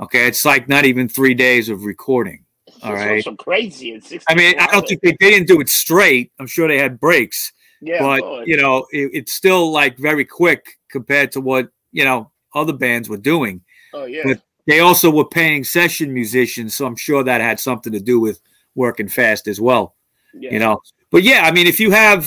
[0.00, 2.41] Okay, it's like not even three days of recording.
[2.82, 3.16] All right.
[3.26, 4.00] also crazy.
[4.28, 6.32] I mean, I don't think they, they didn't do it straight.
[6.38, 10.78] I'm sure they had breaks, yeah, but you know, it, it's still like very quick
[10.90, 13.60] compared to what you know other bands were doing.
[13.94, 17.92] oh yeah, but- They also were paying session musicians, so I'm sure that had something
[17.92, 18.40] to do with
[18.74, 19.94] working fast as well.
[20.34, 20.52] yeah.
[20.52, 22.26] You know, but yeah, I mean, if you have,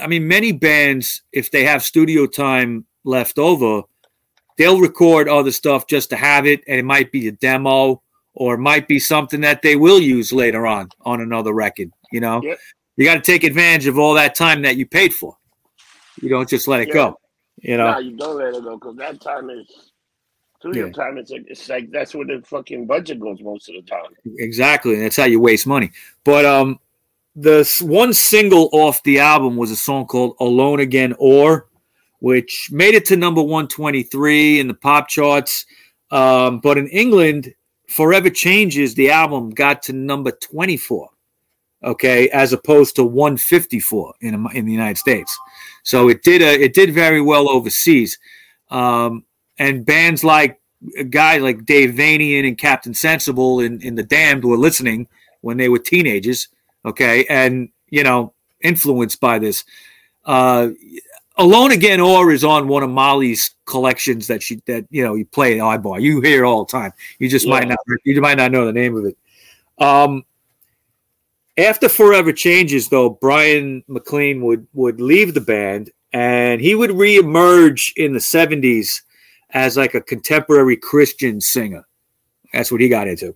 [0.00, 3.82] I mean, many bands, if they have studio time left over,
[4.56, 8.00] they'll record other stuff just to have it, and it might be a demo
[8.34, 11.90] or might be something that they will use later on on another record.
[12.12, 12.58] You know, Yep.
[12.96, 15.36] you got to take advantage of all that time that you paid for.
[16.20, 16.94] You don't just let it Yeah.
[16.94, 17.18] go.
[17.62, 19.66] You know, you don't let it go because that time is
[20.58, 20.92] studio Yeah.
[20.92, 21.18] time.
[21.18, 24.14] It's like, it's like that's where the fucking budget goes most of the time.
[24.38, 24.94] exactly.
[24.94, 25.90] And that's how you waste money.
[26.24, 26.78] But um,
[27.36, 31.66] the one single off the album was a song called "Alone Again" or,
[32.20, 35.66] which made it to number one twenty three in the pop charts.
[36.10, 37.52] Um, but in England,
[37.88, 41.10] "Forever Changes" the album got to number twenty four.
[41.82, 45.36] Okay, as opposed to one fifty four in in the United States.
[45.82, 48.18] So it did a, it did very well overseas.
[48.70, 49.24] Um,
[49.58, 50.60] and bands like
[50.98, 55.08] a guy like Dave Vanian and Captain Sensible in, in The Damned were listening
[55.42, 56.48] when they were teenagers,
[56.84, 59.64] okay, and you know, influenced by this.
[60.24, 60.70] Uh,
[61.36, 65.24] Alone Again or is on one of Molly's collections that she that you know you
[65.24, 66.00] play at iBar.
[66.00, 66.92] You hear it all the time.
[67.18, 69.16] You just might not you might not know the name of it.
[69.78, 70.24] Um,
[71.56, 77.92] after Forever Changes, though, Bryan MacLean would would leave the band and he would reemerge
[77.96, 79.02] in the '70s
[79.50, 81.84] as like a contemporary Christian singer.
[82.52, 83.34] That's what he got into.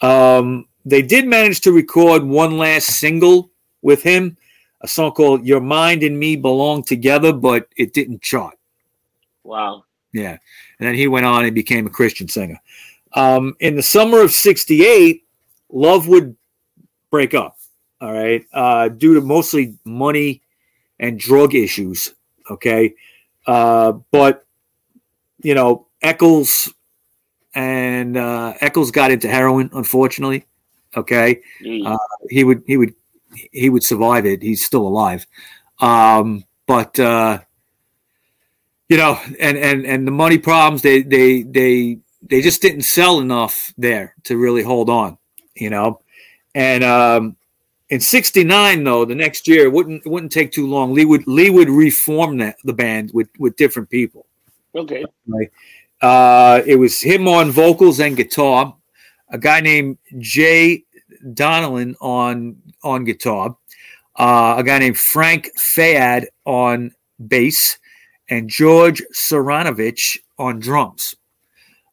[0.00, 3.50] Um, they did manage to record one last single
[3.82, 4.36] with him,
[4.86, 8.56] a song called "Your Mind and Me Belong Together," but it didn't chart.
[9.42, 9.84] Wow.
[10.12, 10.38] Yeah.
[10.78, 12.60] And then he went on and became a Christian singer.
[13.12, 15.24] Um, in the summer of 68,
[15.70, 16.36] Love would
[17.10, 17.56] break up.
[18.00, 18.44] All right.
[18.52, 20.42] Uh, due to mostly money
[21.00, 22.14] and drug issues.
[22.50, 22.94] Okay.
[23.46, 24.46] Uh, but,
[25.42, 26.72] you know, Echols
[27.54, 30.46] and uh, Echols got into heroin, unfortunately.
[30.96, 31.42] Okay
[31.84, 31.98] Uh,
[32.30, 32.94] he would he would
[33.52, 34.42] he would survive it.
[34.42, 35.26] He's still alive.
[35.80, 37.40] Um, but uh,
[38.88, 43.20] you know, and and and the money problems they they they they just didn't sell
[43.20, 45.18] enough there to really hold on.
[45.54, 46.00] You know,
[46.54, 47.36] and um,
[47.88, 50.92] in '69 though, the next year it wouldn't it wouldn't take too long.
[50.92, 54.26] Lee would Lee would reform that the band with with different people.
[54.74, 55.04] okay.
[56.02, 58.76] Uh, it was him on vocals and guitar,
[59.30, 60.84] a guy named Jay
[61.24, 63.56] Donnellan on on guitar,
[64.16, 66.92] uh, a guy named Frank Fayad on
[67.26, 67.78] bass,
[68.28, 71.14] and George Suranovich on drums.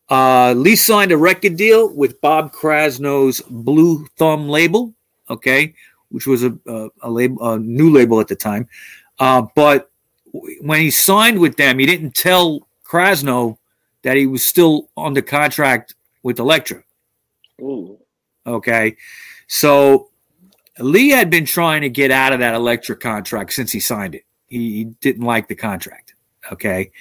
[0.10, 4.93] Uh, Lee signed a record deal with Bob Krasnow's Blue Thumb label,
[5.29, 5.73] okay,
[6.10, 8.67] which was a, a, a, label, a new label at the time.
[9.19, 9.89] Uh, but
[10.62, 13.58] when he signed with them, he didn't tell Krasno
[14.03, 16.84] that he was still under contract with Elektra.
[17.62, 17.97] Ooh.
[18.45, 18.97] Okay.
[19.47, 20.10] So
[20.80, 24.24] Lee had been trying to get out of that Elektra contract since he signed it.
[24.48, 26.16] He, he didn't like the contract.
[26.52, 26.92] Okay.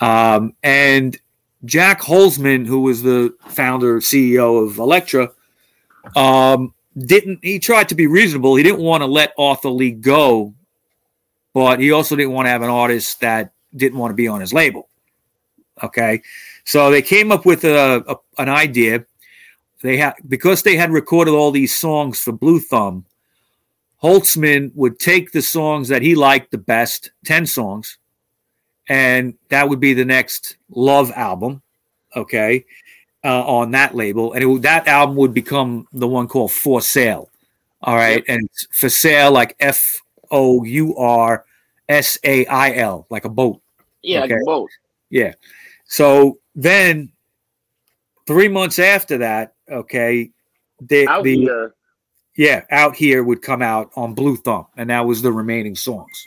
[0.00, 1.18] Um, and
[1.64, 5.32] Jac Holzman, who was the founder, CEO of Elektra,
[6.14, 8.56] um, didn't he tried to be reasonable.
[8.56, 10.54] He didn't want to let Arthur Lee go,
[11.52, 14.40] but he also didn't want to have an artist that didn't want to be on
[14.40, 14.88] his label.
[15.82, 16.22] Okay.
[16.64, 19.04] So they came up with a, a an idea
[19.82, 23.04] they had because they had recorded all these songs for Blue Thumb.
[24.02, 27.98] Holzman would take the songs that he liked the best, ten songs,
[28.88, 31.62] and that would be the next Love album.
[32.14, 32.64] Okay,
[33.24, 37.28] uh, on that label, and it, that album would become the one called For Sale.
[37.82, 38.36] All right, yep.
[38.38, 41.44] and for sale like F O U R
[41.88, 43.60] S A I L, like a boat.
[44.02, 44.34] Yeah, okay?
[44.34, 44.70] like a boat.
[45.10, 45.34] Yeah.
[45.84, 47.12] So then,
[48.26, 50.30] three months after that, okay,
[50.80, 51.74] they, out the here.
[52.36, 56.26] yeah out here would come out on Blue Thumb, and that was the remaining songs.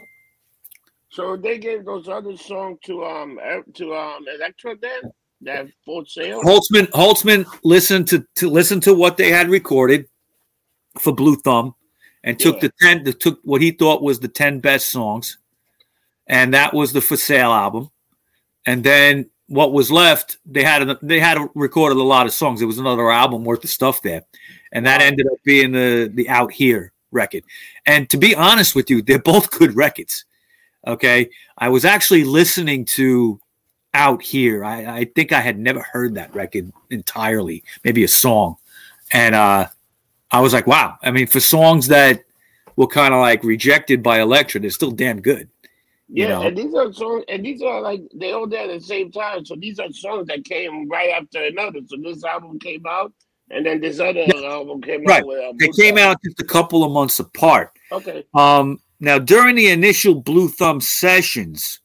[1.12, 3.40] So they gave those other songs to um
[3.76, 6.42] to um Elektra then that full sale.
[6.44, 10.08] Holzman Holzman listened to to listen to what they had recorded
[11.00, 11.76] for Blue Thumb,
[12.24, 12.68] and took Yeah.
[12.68, 15.38] the ten the, took what he thought was the ten best songs,
[16.28, 17.90] and that was the For Sale album,
[18.66, 22.62] and then what was left they had a, they had recorded a lot of songs.
[22.62, 24.22] It was another album worth of stuff there,
[24.72, 27.44] and that ended up being the the Out Here record.
[27.86, 30.26] And to be honest with you, they're both good records.
[30.88, 33.40] Okay, I was actually listening to
[33.94, 34.64] Out Here.
[34.64, 38.56] I, I think I had never heard that record entirely, maybe a song,
[39.12, 39.68] and uh,
[40.32, 40.98] I was like, wow.
[41.02, 42.24] I mean, for songs that
[42.76, 45.50] were kind of like rejected by Elektra, they're still damn good.
[46.12, 46.42] You Yeah, know.
[46.44, 49.46] and these are songs, and these are like they all there at the same time.
[49.46, 51.80] So these are songs that came right after another.
[51.86, 53.14] So this album came out,
[53.52, 55.22] and then this other album came Right.
[55.22, 55.28] out.
[55.28, 57.72] With, uh, They came out just a couple of months apart.
[57.92, 58.24] Okay.
[58.34, 61.80] Um, now, during the initial Blue Thumb sessions,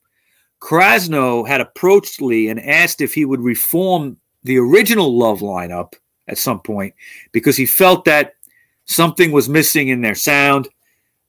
[0.60, 5.92] Krasnow had approached Lee and asked if he would reform the original Love lineup
[6.28, 6.94] at some point
[7.32, 8.34] because he felt that
[8.86, 10.68] something was missing in their sound,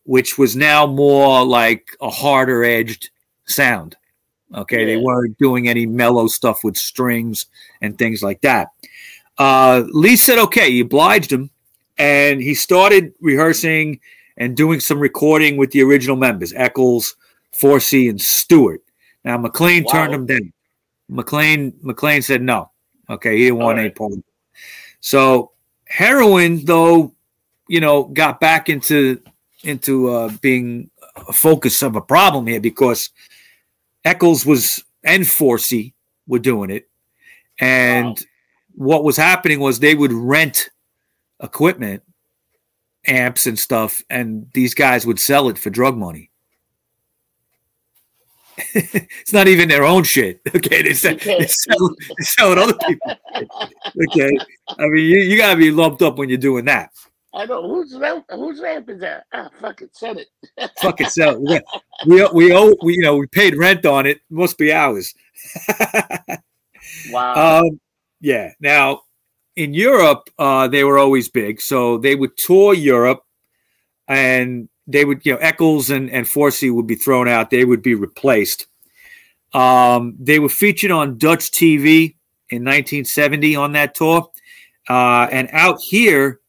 [0.06, 3.10] which was now more like a harder edged
[3.46, 3.96] sound.
[4.54, 7.48] Okay, they weren't doing any mellow stuff with strings
[7.82, 8.70] and things like that.
[9.38, 11.50] Uh, Lee said, okay, he obliged him,
[11.98, 14.00] and he started rehearsing
[14.38, 17.15] and doing some recording with the original members, Echols,
[17.54, 18.82] Forssi, and Stuart.
[19.24, 20.54] Now MacLean turned him down.
[21.10, 22.72] MacLean MacLean said no.
[23.10, 23.96] Okay, he didn't want any Alright.
[23.96, 24.13] part.
[25.00, 25.52] So
[25.88, 27.13] heroin, though,
[27.68, 29.22] you know, got back into
[29.65, 30.89] into uh, being
[31.28, 33.10] a focus of a problem here because
[34.04, 35.93] Echols was and Forssi
[36.28, 36.89] were doing it,
[37.60, 38.25] and Wow.
[38.73, 40.69] what was happening was they would rent
[41.41, 42.04] equipment,
[43.06, 46.30] amps and stuff, and these guys would sell it for drug money.
[48.73, 50.39] it's not even their own shit.
[50.56, 53.15] Okay, they sell, they sell, they sell it other people.
[54.10, 54.38] Okay,
[54.69, 56.89] I mean you, you gotta be lumped up when you're doing that.
[57.36, 58.26] I know whose lamp.
[58.30, 59.26] Whose lamp is that?
[59.34, 60.71] Ah, fuck it, said it.
[60.82, 61.36] Fucking sell.
[61.52, 61.63] it.
[62.08, 64.21] We we we owe we you know we paid rent on it.
[64.30, 65.13] Must be ours.
[67.12, 67.62] Wow.
[67.65, 67.80] Um,
[68.21, 68.52] yeah.
[68.60, 69.02] Now,
[69.56, 73.24] in Europe, uh, they were always big, so they would tour Europe,
[74.08, 77.50] and they would, you know, Echols and and Forssi would be thrown out.
[77.50, 78.67] They would be replaced.
[79.54, 82.15] Um, they were featured on Dutch TV
[82.50, 84.30] in 1970 on that tour,
[84.89, 86.39] uh, and out here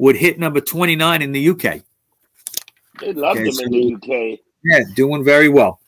[0.00, 1.82] would hit number 29 in the UK.
[3.00, 4.40] they loved okay, him so- in the UK.
[4.64, 5.80] Yeah, doing very well.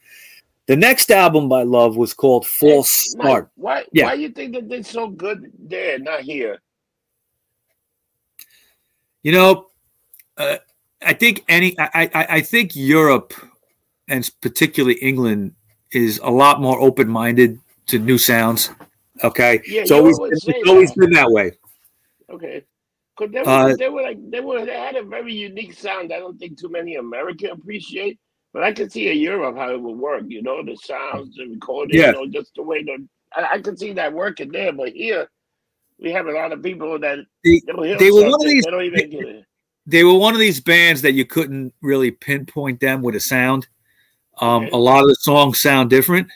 [0.67, 3.51] The next album by Love was called False Mike, Start.
[3.57, 3.85] Why?
[3.93, 4.05] Yeah.
[4.07, 6.61] Why you think that they're so good there, not here?
[9.23, 9.67] You know,
[10.37, 10.57] uh,
[11.05, 13.35] I think any, I, I, I think Europe,
[14.09, 15.55] and particularly England,
[15.91, 18.71] is a lot more open minded to new sounds.
[19.25, 21.01] Okay, Yeah, it's always always been, it's always that.
[21.01, 21.53] been that way.
[22.31, 22.65] Okay.
[23.27, 26.13] Cause they were, Uh, they were like they were they had a very unique sound.
[26.13, 28.19] I don't think too many American appreciate,
[28.53, 30.25] but I could see in Europe how it would work.
[30.29, 32.09] You know, the sounds, the recording, Yeah.
[32.09, 34.73] you know, just the way the I, I can see that working there.
[34.73, 35.29] But here,
[35.99, 37.61] we have a lot of people that They,
[37.99, 39.45] they were one of these- They don't even get it.
[39.87, 43.69] they were one of these bands that you couldn't really pinpoint them with a sound.
[44.41, 44.71] Um, Okay.
[44.73, 46.29] A lot of the songs sound different,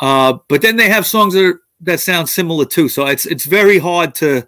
[0.00, 2.88] uh, but then they have songs that are, that sound similar too.
[2.88, 4.46] So it's it's very hard to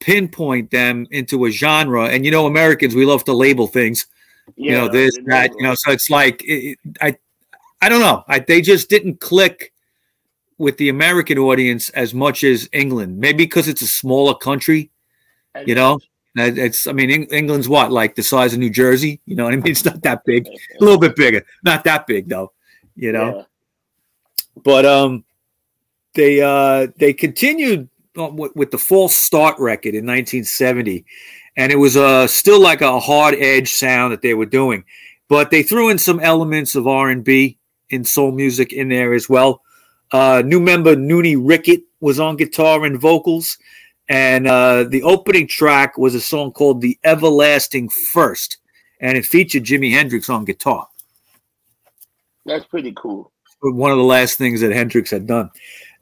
[0.00, 2.06] pinpoint them into a genre.
[2.08, 4.06] And you know, Americans we love to label things.
[4.56, 7.16] you know this that you know so it's like it, i
[7.80, 8.24] i don't know.
[8.26, 9.72] I, they just didn't click
[10.58, 13.18] with the american audience as much as england.
[13.18, 14.90] Maybe because it's a smaller country
[15.66, 16.00] you know?
[16.34, 19.20] It's i mean england's what like the size of new jersey?
[19.26, 19.68] You know what i mean?
[19.68, 20.48] It's not that big.
[20.48, 21.44] A little bit bigger.
[21.62, 22.52] Not that big though
[22.96, 23.36] you know?
[23.36, 23.42] Yeah.
[24.64, 25.24] but um
[26.14, 31.04] they uh they continued on with, with the false start record in 1970
[31.56, 34.84] and it was uh still like a hard edge sound that they were doing
[35.28, 37.58] but they threw in some elements of r&b
[37.90, 39.62] and soul music in there as well
[40.12, 43.58] uh new member Nooney Rickett was on guitar and vocals
[44.08, 48.58] and uh the opening track was a song called the everlasting first
[49.00, 50.86] and it featured jimi hendrix on guitar
[52.46, 53.32] That's pretty cool.
[53.60, 55.50] one of the last things that Hendrix had done.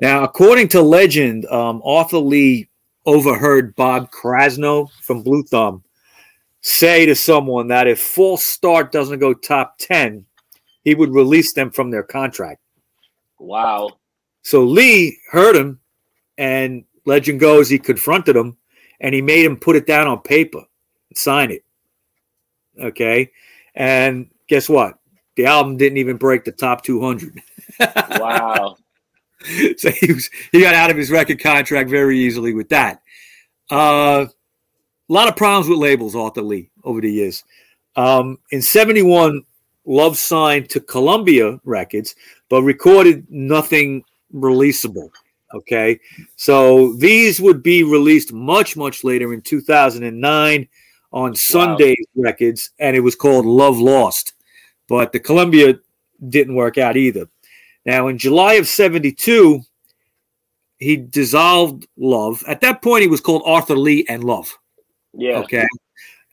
[0.01, 2.69] Now, according to legend, um, Arthur Lee
[3.05, 5.83] overheard Bob Krasnow from Blue Thumb
[6.61, 10.25] say to someone that if False Start doesn't go top 10,
[10.85, 12.61] he would release them from their contract.
[13.39, 13.91] Wow.
[14.43, 15.81] So Lee heard him,
[16.37, 18.57] and legend goes he confronted him,
[19.01, 20.59] and he made him put it down on paper
[21.09, 21.65] and sign it.
[22.81, 23.31] Okay.
[23.75, 24.99] And guess what?
[25.37, 27.41] The album didn't even break the top 200.
[28.19, 28.77] Wow.
[29.77, 33.03] so he was he got out of his record contract very easily with that.
[33.71, 34.27] Uh,
[35.09, 37.45] a lot of problems with labels, Arthur Lee, over the years.
[37.97, 39.43] Um, in '71,
[39.85, 42.15] Love signed to Columbia Records,
[42.49, 45.11] but recorded nothing releasable.
[45.55, 45.99] Okay,
[46.37, 50.69] so these would be released much, much later in 2009
[51.11, 54.35] on Sundazed Records, and it was called Love Lost.
[54.89, 55.79] But the Columbia
[56.29, 57.29] didn't work out either.
[57.89, 59.63] Now, in July of 72,
[60.77, 62.45] he dissolved Love.
[62.47, 64.59] At that point, he was called Arthur Lee and Love.
[65.15, 65.39] Yeah.
[65.39, 65.67] Okay.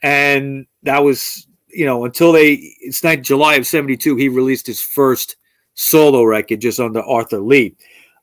[0.04, 4.82] And that was, you know, until they, it's not July of 72, he released his
[4.82, 5.38] first
[5.76, 7.74] solo record just under Arthur Lee.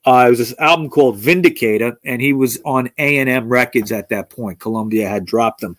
[0.05, 4.28] Uh, it was this album called Vindicator, and he was on A&M Records at that
[4.28, 4.61] point.
[4.61, 5.78] Columbia had dropped them.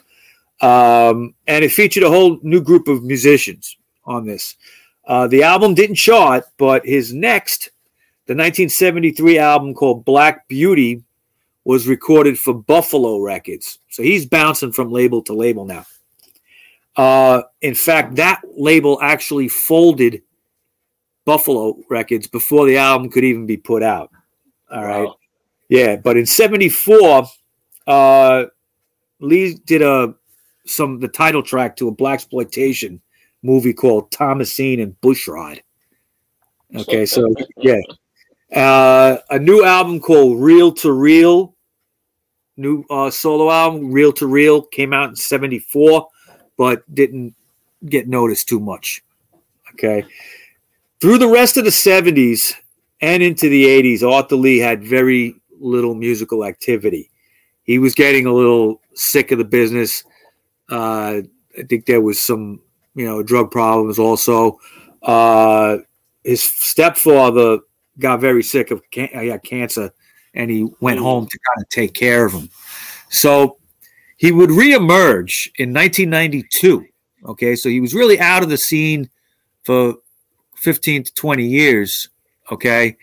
[0.60, 4.56] Um, and it featured a whole new group of musicians on this.
[5.06, 7.72] Uh, the album didn't chart, but his next,
[8.26, 11.04] the 1973 album called Black Beauty,
[11.66, 13.80] was recorded for Buffalo Records.
[13.90, 15.86] So he's bouncing from label to label now.
[16.96, 20.22] Uh, in fact, that label actually folded
[21.26, 24.12] Buffalo Records before the album could even be put out.
[24.72, 25.06] All right.
[25.06, 25.18] Wow.
[25.70, 27.26] Yeah, but in 74,
[27.88, 28.46] uh,
[29.20, 30.14] Lee did a
[30.66, 33.02] some the title track to a black exploitation
[33.44, 35.62] movie called Thomasine and Bushrod.
[36.76, 37.82] Okay, so yeah,
[38.56, 41.56] uh, a new album called Reel to Real,
[42.58, 46.08] new uh, solo album, Reel to Real, came out in '74,
[46.58, 47.36] but didn't
[47.86, 49.04] get noticed too much.
[49.74, 50.06] Okay,
[51.02, 52.56] through the rest of the '70s
[53.02, 57.10] and into the '80s, Arthur Lee had very little musical activity.
[57.64, 60.04] He was getting a little sick of the business.
[60.70, 61.22] Uh,
[61.58, 62.62] I think there was some,
[62.96, 64.60] you know, drug problems also.
[65.02, 65.78] Uh,
[66.24, 67.60] his stepfather
[68.00, 69.92] got very sick of can- he had cancer
[70.34, 72.50] and he went home to kind of take care of him.
[73.10, 73.58] So
[74.18, 76.86] he would reemerge in 1992.
[77.26, 79.10] Okay, so he was really out of the scene
[79.64, 79.96] for
[80.56, 82.10] 15 to 20 years.
[82.52, 82.98] Okay,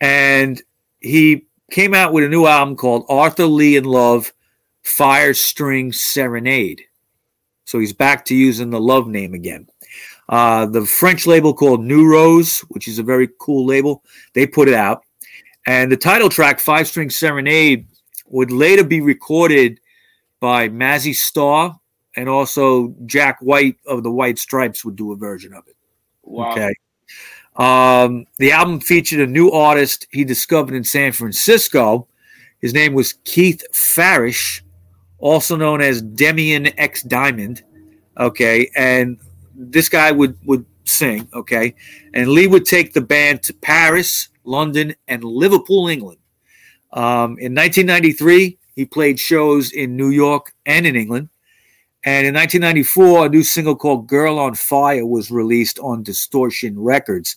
[0.00, 0.62] and
[1.00, 4.32] he came out with a new album called Arthur Lee in Love
[4.82, 6.82] Five String Serenade.
[7.66, 9.68] So he's back to using the love name again.
[10.28, 14.02] Uh, the French label called New Rose, which is a very cool label,
[14.32, 15.02] they put it out.
[15.66, 17.86] And the title track, Five String Serenade,
[18.28, 19.80] would later be recorded
[20.40, 21.78] by Mazzy Star
[22.16, 25.76] and also Jack White of the White Stripes would do a version of it.
[26.22, 26.52] Wow.
[26.52, 26.74] Okay.
[27.56, 32.06] Um, the album featured a new artist he discovered in San Francisco.
[32.60, 34.62] His name was Keith Farish,
[35.18, 37.62] also known as Demian X Diamond.
[38.18, 39.18] Okay, and
[39.54, 41.28] this guy would would sing.
[41.34, 41.74] Okay,
[42.14, 46.18] and Lee would take the band to Paris, London, and Liverpool, England.
[46.92, 51.28] Um, in 1993, he played shows in New York and in England.
[52.04, 57.36] And in 1994, a new single called Girl on Fire was released on Distortion Records.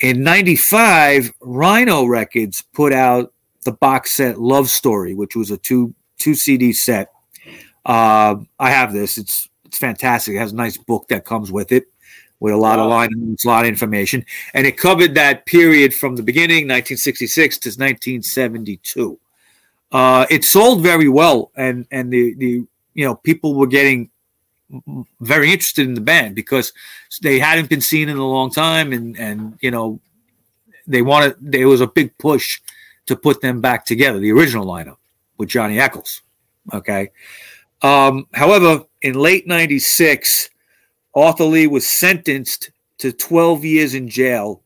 [0.00, 3.32] In 95, Rhino Records put out
[3.64, 7.12] the box set Love Story, which was a two two CD set.
[7.84, 9.18] Uh, I have this.
[9.18, 10.34] It's it's fantastic.
[10.34, 11.86] It has a nice book that comes with it
[12.40, 14.24] with a lot of line a lot of information.
[14.52, 19.18] And it covered that period from the beginning, 1966 to 1972.
[19.92, 24.10] Uh, it sold very well, and and the the you know people were getting
[25.20, 26.72] very interested in the band because
[27.22, 30.00] they hadn't been seen in a long time, and and you know
[30.86, 32.60] they wanted there was a big push
[33.06, 34.96] to put them back together, the original lineup
[35.36, 36.22] with Johnny Echols.
[36.72, 37.10] Okay.
[37.82, 40.50] Um, however, in late '96,
[41.14, 44.62] Arthur Lee was sentenced to 12 years in jail.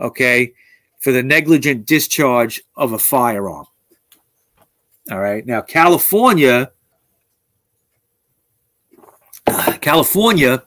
[0.00, 0.52] Okay,
[1.00, 3.66] for the negligent discharge of a firearm.
[5.10, 5.44] All right.
[5.44, 6.70] Now, California,
[9.80, 10.62] California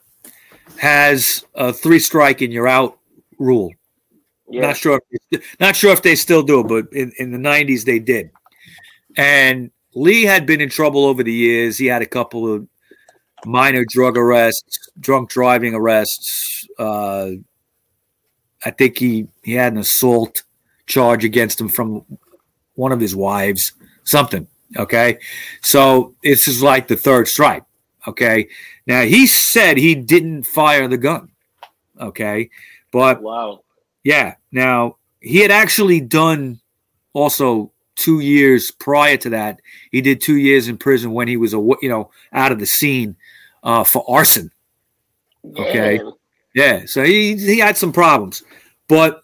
[0.78, 2.98] has a three strike and you're out
[3.38, 3.72] rule.
[4.48, 4.60] Yeah.
[4.60, 5.00] Not sure,
[5.30, 8.30] if, not sure if they still do, it, but in, in the '90s they did.
[9.16, 11.78] And Lee had been in trouble over the years.
[11.78, 12.66] He had a couple of
[13.44, 17.30] minor drug arrests, drunk driving arrests, uh,
[18.64, 20.42] I think he he had an assault
[20.86, 22.04] charge against him from
[22.74, 23.72] one of his wives,
[24.04, 24.46] something.
[24.76, 25.18] Okay,
[25.62, 27.62] so this is like the third strike.
[28.08, 28.48] Okay,
[28.86, 31.28] now he said he didn't fire the gun.
[32.00, 32.50] Okay,
[32.92, 33.62] but Wow.
[34.02, 36.60] yeah, now he had actually done
[37.12, 39.60] also two years prior to that.
[39.90, 42.66] He did two years in prison when he was a you know out of the
[42.66, 43.16] scene
[43.62, 44.52] uh, for arson.
[45.58, 45.98] Okay.
[45.98, 46.12] Damn.
[46.54, 48.42] Yeah, so he he had some problems,
[48.88, 49.22] but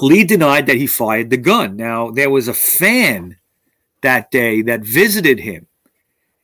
[0.00, 1.76] Lee denied that he fired the gun.
[1.76, 3.36] Now there was a fan
[4.00, 5.66] that day that visited him,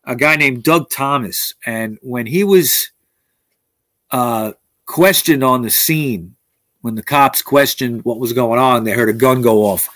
[0.05, 2.91] a guy named Doug Thomas, and when he was
[4.11, 4.53] uh,
[4.85, 6.37] questioned on the scene,
[6.83, 9.89] when the cops questioned what was going on, they heard a gun go off.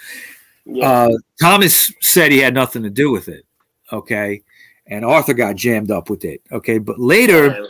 [0.67, 0.89] Yeah.
[0.91, 3.45] Uh, Thomas said he had nothing to do with it.
[3.93, 4.43] Okay,
[4.87, 6.41] and Arthur got jammed up with it.
[6.51, 7.67] Okay, but later Yeah.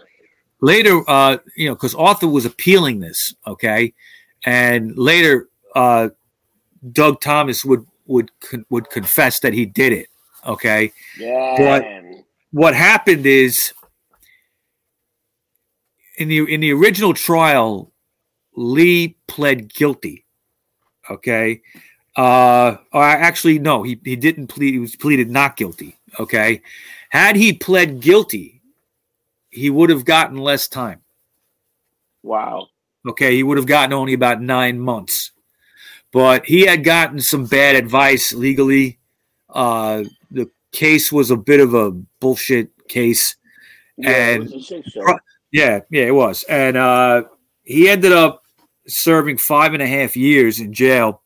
[0.61, 3.92] later, uh, you know, because Arthur was appealing this, okay,
[4.45, 6.11] and later, uh,
[6.92, 10.09] Doug Thomas would would con- would confess that he did it,
[10.47, 10.92] okay.
[11.18, 12.22] Damn.
[12.53, 13.72] What happened is
[16.18, 17.92] in the in the original trial,
[18.55, 20.24] Lee pled guilty,
[21.11, 21.61] okay.
[22.17, 24.73] Uh, or actually, no, he he didn't plead.
[24.75, 25.97] He was pleaded not guilty.
[26.21, 26.62] Okay,
[27.09, 28.62] had he pled guilty,
[29.51, 31.01] he would have gotten less time.
[32.23, 32.69] Wow.
[33.07, 35.33] Okay, he would have gotten only about nine months,
[36.12, 38.99] but he had gotten some bad advice legally.
[39.51, 41.91] Uh, the case was a bit of a
[42.21, 43.37] bullshit case.
[43.97, 45.03] Yeah, And- it was a shit show.
[45.03, 45.19] Pro-
[45.53, 47.25] Yeah, yeah, it was, and uh,
[47.62, 48.43] he ended up
[48.87, 51.21] serving five and a half years in jail,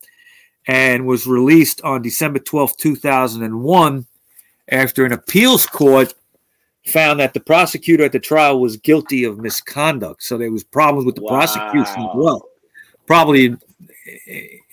[0.69, 4.07] and was released on December twelfth, two thousand and one,
[4.69, 6.15] after an appeals court
[6.87, 10.23] found that the prosecutor at the trial was guilty of misconduct.
[10.23, 12.49] So there was problems with the prosecution as well,
[13.07, 13.59] probably in,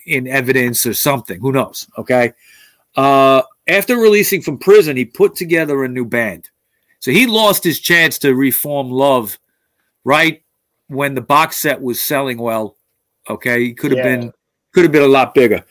[0.06, 1.40] in evidence or something.
[1.40, 1.86] Who knows?
[1.98, 2.32] Okay.
[2.94, 6.48] Uh, after releasing from prison, he put together a new band.
[7.00, 9.38] So he lost his chance to reform Love
[10.04, 10.42] right
[10.88, 12.76] when the box set was selling well.
[13.28, 14.16] Okay, he could have Yeah.
[14.16, 14.32] been
[14.76, 15.64] could have been a lot bigger.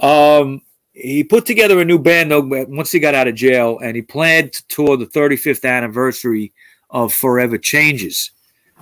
[0.00, 3.94] Um, he put together a new band though once he got out of jail, and
[3.94, 6.54] he planned to tour the 35th anniversary
[6.88, 8.30] of Forever Changes.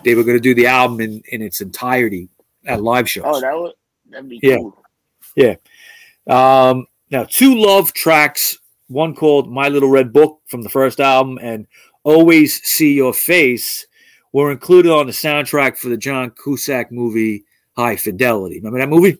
[0.04, 2.28] They were going to do the album in, in its entirety
[2.64, 3.24] at live shows.
[3.26, 3.72] Oh, that would
[4.10, 4.58] that'd be Yeah.
[4.58, 4.80] cool.
[5.34, 5.56] Yeah.
[6.28, 8.56] Um, now, two love tracks,
[8.86, 11.66] one called My Little Red Book from the first album and
[12.04, 13.88] Always See Your Face,
[14.32, 17.42] were included on the soundtrack for the John Cusack movie
[17.76, 18.58] High Fidelity.
[18.58, 19.18] Remember that movie?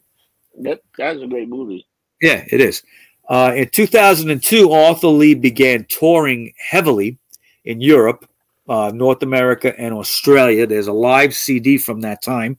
[0.61, 1.87] That, that's a great movie.
[2.21, 2.83] Yeah, it is.
[3.29, 7.19] Uh, in 2002, Arthur Lee began touring heavily
[7.65, 8.29] in Europe,
[8.69, 10.67] uh, North America, and Australia.
[10.67, 12.59] There's a live CD from that time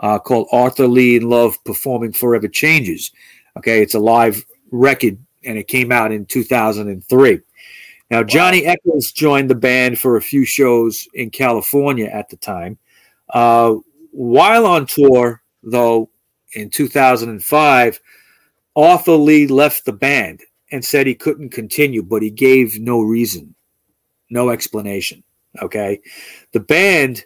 [0.00, 3.12] uh, called Arthur Lee in Love Performing Forever Changes.
[3.56, 7.40] Okay, it's a live record and it came out in 2003.
[8.10, 12.78] Now, Johnny Echols joined the band for a few shows in California at the time.
[13.30, 13.76] Uh,
[14.10, 16.10] while on tour, though,
[16.54, 18.00] in 2005,
[18.76, 20.42] Arthur Lee left the band
[20.72, 23.54] and said he couldn't continue, but he gave no reason,
[24.30, 25.22] no explanation.
[25.62, 26.00] Okay.
[26.52, 27.24] The band,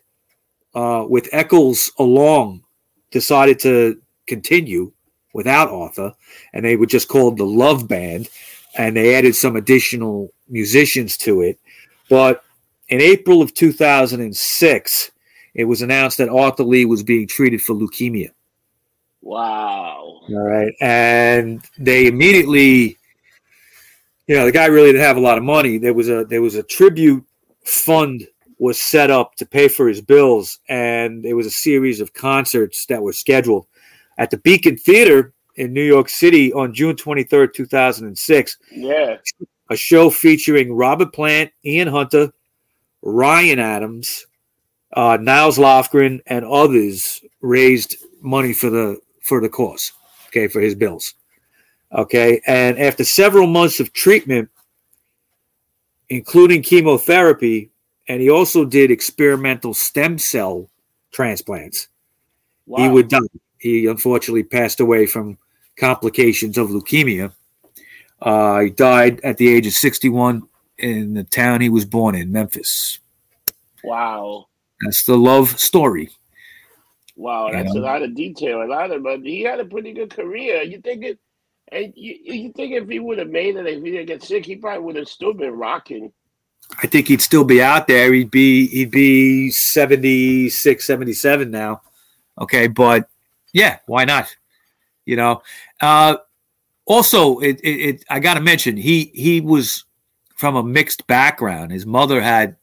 [0.74, 2.64] uh, with Echols along,
[3.10, 4.92] decided to continue
[5.32, 6.14] without Arthur,
[6.52, 8.28] and they were just called the Love Band,
[8.76, 11.58] and they added some additional musicians to it.
[12.10, 12.44] But
[12.88, 15.10] in April of 2006,
[15.54, 18.30] it was announced that Arthur Lee was being treated for leukemia.
[19.22, 20.20] Wow.
[20.28, 20.72] All right.
[20.80, 22.96] And they immediately,
[24.26, 25.78] you know, the guy really didn't have a lot of money.
[25.78, 27.24] There was a there was a tribute
[27.64, 28.26] fund
[28.58, 32.86] was set up to pay for his bills, and there was a series of concerts
[32.86, 33.66] that were scheduled
[34.18, 38.56] at the Beacon Theater in New York City on June 23rd, 2006.
[38.72, 39.16] Yeah.
[39.70, 42.32] A show featuring Robert Plant, Ian Hunter,
[43.02, 44.26] Ryan Adams,
[44.92, 48.98] uh, Nils Lofgren, and others raised money for the
[49.28, 49.92] for the cause.
[50.28, 51.14] Okay, for his bills.
[51.92, 54.50] Okay, and after several months of treatment,
[56.08, 57.70] including chemotherapy,
[58.08, 60.68] and he also did experimental stem cell
[61.12, 61.88] transplants.
[62.66, 62.82] Wow.
[62.82, 63.20] He would die.
[63.58, 65.38] He unfortunately passed away from
[65.76, 67.32] complications of leukemia.
[68.20, 70.48] Uh, he died at the age of 61
[70.78, 73.00] in the town he was born in, Memphis.
[73.82, 74.46] Wow.
[74.80, 76.10] That's the love story.
[77.18, 77.80] Wow, that's Yeah.
[77.80, 80.62] a lot of detail, a lot of, but he had a pretty good career.
[80.62, 81.18] You think it,
[81.72, 84.46] and you, you think if he would have made it, if he didn't get sick,
[84.46, 86.12] he probably would have still been rocking.
[86.82, 88.12] I think he'd still be out there.
[88.12, 91.82] He'd be he'd be 76, 77 now.
[92.40, 93.08] Okay, but
[93.52, 94.34] Yeah, why not?
[95.04, 95.42] You know.
[95.80, 96.18] Uh,
[96.84, 99.84] also, it, it, it I got to mention he he was
[100.36, 101.72] from a mixed background.
[101.72, 102.56] His mother had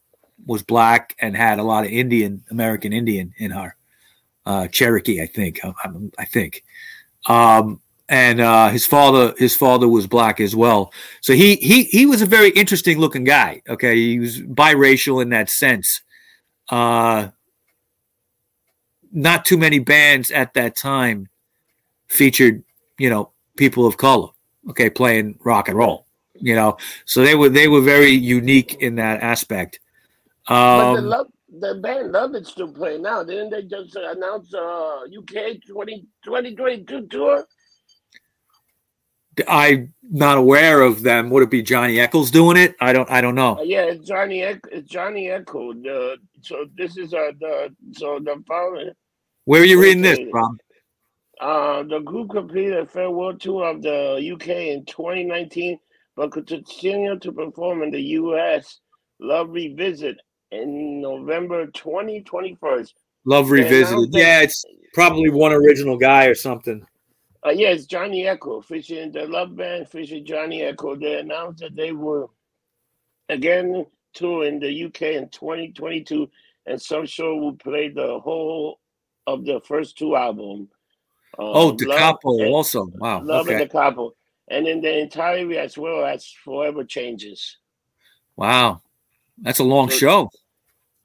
[0.46, 3.76] was black and had a lot of Indian American Indian in her,
[4.46, 5.60] uh, Cherokee, I think.
[5.64, 5.74] I,
[6.18, 6.64] I think.
[7.28, 10.94] Um, and uh, his father his father was black as well.
[11.22, 13.62] So he he he was a very interesting looking guy.
[13.68, 16.02] Okay, he was biracial in that sense.
[16.70, 17.30] Uh,
[19.12, 21.30] not too many bands at that time
[22.08, 22.64] featured,
[23.00, 24.30] you know, people of color.
[24.70, 26.06] Okay, playing rock and roll.
[26.36, 29.80] You know, so they were they were very unique in that aspect.
[30.48, 31.28] but the Um, love,
[31.60, 33.24] the band Love is still playing now.
[33.24, 37.46] Didn't they just announce uh UK 20, 2022 tour?
[39.48, 41.30] I'm not aware of them.
[41.30, 42.76] Would it be Johnny Echols doing it?
[42.80, 43.10] I don't.
[43.12, 43.62] I don't Uh, know.
[43.64, 44.42] yeah, it's Johnny.
[44.42, 45.76] It's Johnny Echols.
[45.84, 48.92] The so this is uh the so the following.
[49.44, 50.58] Where are you reading this from?
[51.40, 55.78] Uh, the group completed a farewell tour of the UK in 2019,
[56.16, 58.80] but could continue to perform in the US.
[59.20, 60.18] Love Revisit
[60.52, 62.86] in November 2021.
[63.26, 64.12] Love Revisited.
[64.12, 66.86] that- Yeah, it's probably one original guy or something.
[67.46, 71.00] Uh, yeah, it's Johnny Echols featuring the Love Band featuring Johnny Echols.
[71.00, 72.28] They announced that they were
[73.30, 76.30] again tour in the UK in 2022,
[76.66, 78.80] and some show will play the whole
[79.28, 80.70] of the first two albums.
[81.38, 82.86] Um, Oh, Love Capo also.
[82.96, 83.22] Wow.
[83.22, 83.56] Love Okay.
[83.56, 84.16] and the Couple,
[84.48, 87.58] and in the entirety as well as Forever Changes.
[88.38, 88.82] Wow.
[89.40, 90.30] That's a long So- show.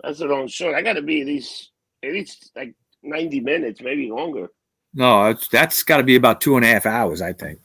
[0.02, 0.72] That's a long show.
[0.74, 1.70] I got to be at least
[2.02, 4.48] at least like 90 minutes, maybe longer.
[4.94, 7.58] No, it's, that's got to be about two and a half hours, I think.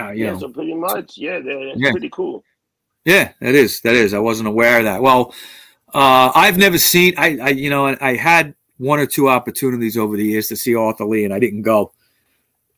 [0.00, 1.90] Uh, Yeah, know, so pretty much, yeah, they're, Yeah.
[1.90, 2.42] pretty cool.
[3.04, 3.80] yeah, that is.
[3.82, 4.14] That is.
[4.14, 5.02] I wasn't aware of that.
[5.02, 5.34] Well,
[5.92, 7.12] uh, I've never seen.
[7.18, 10.74] I, I, you know, I had one or two opportunities over the years to see
[10.74, 11.92] Arthur Lee, and I didn't go.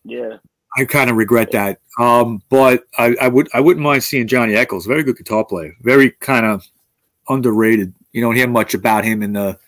[0.04, 0.38] Yeah.
[0.76, 1.78] I kind of regret that.
[1.98, 4.86] Um, but I, I would I wouldn't mind seeing Johnny Echols.
[4.86, 5.74] Very good guitar player.
[5.82, 6.66] Very kind of
[7.28, 7.94] underrated.
[8.12, 9.58] You don't hear much about him in the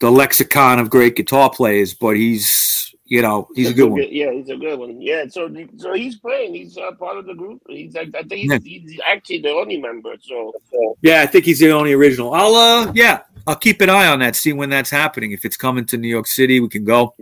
[0.00, 4.04] the lexicon of great guitar players, but he's you know he's a good one.
[4.10, 5.00] Yeah, he's a good one.
[5.00, 6.54] Yeah, so so he's playing.
[6.54, 7.62] He's uh, part of the group.
[7.68, 10.14] He's like I think he's, he's actually the only member.
[10.20, 12.34] So, so Yeah, I think he's the only original.
[12.34, 15.32] I'll uh yeah, I'll keep an eye on that, see when that's happening.
[15.32, 17.14] If it's coming to New York City, we can go.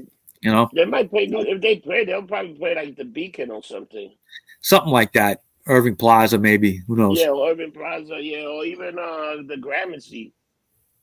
[0.42, 1.24] You know, they might play.
[1.30, 4.12] If they play, they'll probably play like the Beacon or something.
[4.60, 5.42] something like that.
[5.66, 6.78] Irving Plaza, maybe.
[6.86, 7.18] Who knows?
[7.20, 8.16] Yeah, Irving Plaza.
[8.20, 10.32] Yeah, or even uh the Gramercy.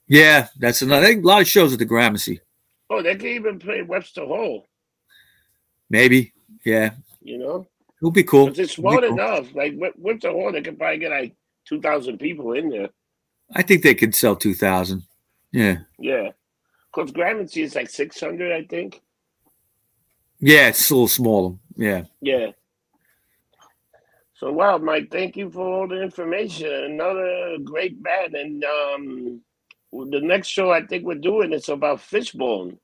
[0.07, 1.07] Yeah, that's another.
[1.07, 2.39] A lot of shows at the Gramercy.
[2.89, 4.65] Oh, they can even play Webster Hall.
[5.89, 6.33] Maybe.
[6.63, 7.67] Yeah, You know,
[8.01, 8.47] it'll be cool.
[8.47, 9.03] it's small cool.
[9.03, 9.53] enough.
[9.53, 11.35] Like Web- Webster Hall, they could probably get like
[11.67, 12.89] two thousand people in there.
[13.53, 15.03] I think they could sell two thousand.
[15.51, 16.31] Yeah, Yeah,
[16.93, 19.01] because Gramercy is like six hundred, I think.
[20.39, 21.55] Yeah, it's a little smaller.
[21.77, 22.51] Yeah, Yeah.
[24.37, 26.67] So wow, Mike, thank you for all the information.
[26.71, 29.41] Another great band, and um,
[29.91, 32.77] the next show I think we're doing is about Fishbone.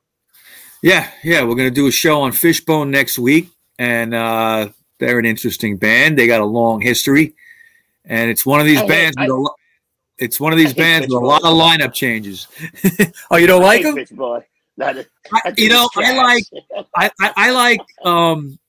[0.82, 1.44] yeah, yeah.
[1.44, 6.18] We're gonna do a show on Fishbone next week, and uh, they're an interesting band.
[6.18, 7.34] They got a long history,
[8.06, 9.18] and it's one of these I hate- bands.
[9.18, 9.56] I- a lo-
[10.18, 12.48] it's one of these I bands with a lot of lineup changes.
[13.32, 13.96] oh, you don't like hate them?
[13.96, 14.44] Fishbone.
[14.82, 16.44] Not a- I- I you know, it's I like
[16.96, 18.60] I, I, I like um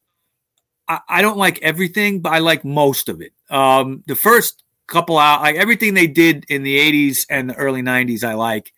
[0.89, 3.33] I, I don't like everything, but I like most of it.
[3.51, 7.83] Um the first couple out like everything they did in the 80s and the early
[7.83, 8.73] 90s I like.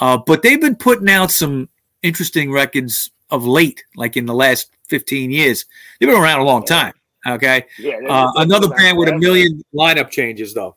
[0.00, 1.68] Uh but they've been putting out some
[2.02, 5.64] interesting records of late, like in the last 15 years.
[6.00, 6.94] They've been around a long time.
[7.26, 7.66] Okay.
[7.78, 10.76] Yeah, Uh, another band with a million lineup changes though.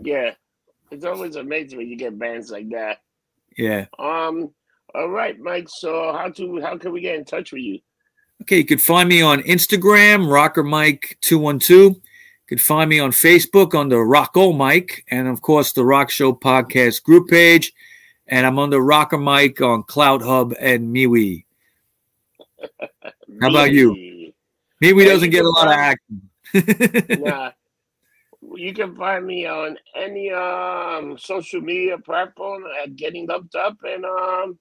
[0.00, 0.30] Yeah,
[0.90, 3.00] it's always amazing when you get bands like that.
[3.58, 3.86] Yeah.
[3.98, 4.50] Um.
[4.96, 5.68] All right, Mike.
[5.68, 7.80] So how to how can we get in touch with you?
[8.42, 11.82] Okay, you could find me on Instagram, Rocker Mike two one two.
[11.82, 16.32] You could find me on Facebook under Rocko Mike, and of course the Rock Show
[16.32, 17.74] podcast group page.
[18.26, 21.44] And I'm under Rocker Mike on CloutHub and MeWe.
[23.40, 23.92] How about you?
[23.92, 24.34] Me.
[24.82, 27.20] MeWe doesn't get a lot of action.
[27.22, 27.52] nah.
[28.54, 34.04] You can find me on any um social media platform at Getting Loved Up, and
[34.06, 34.58] um,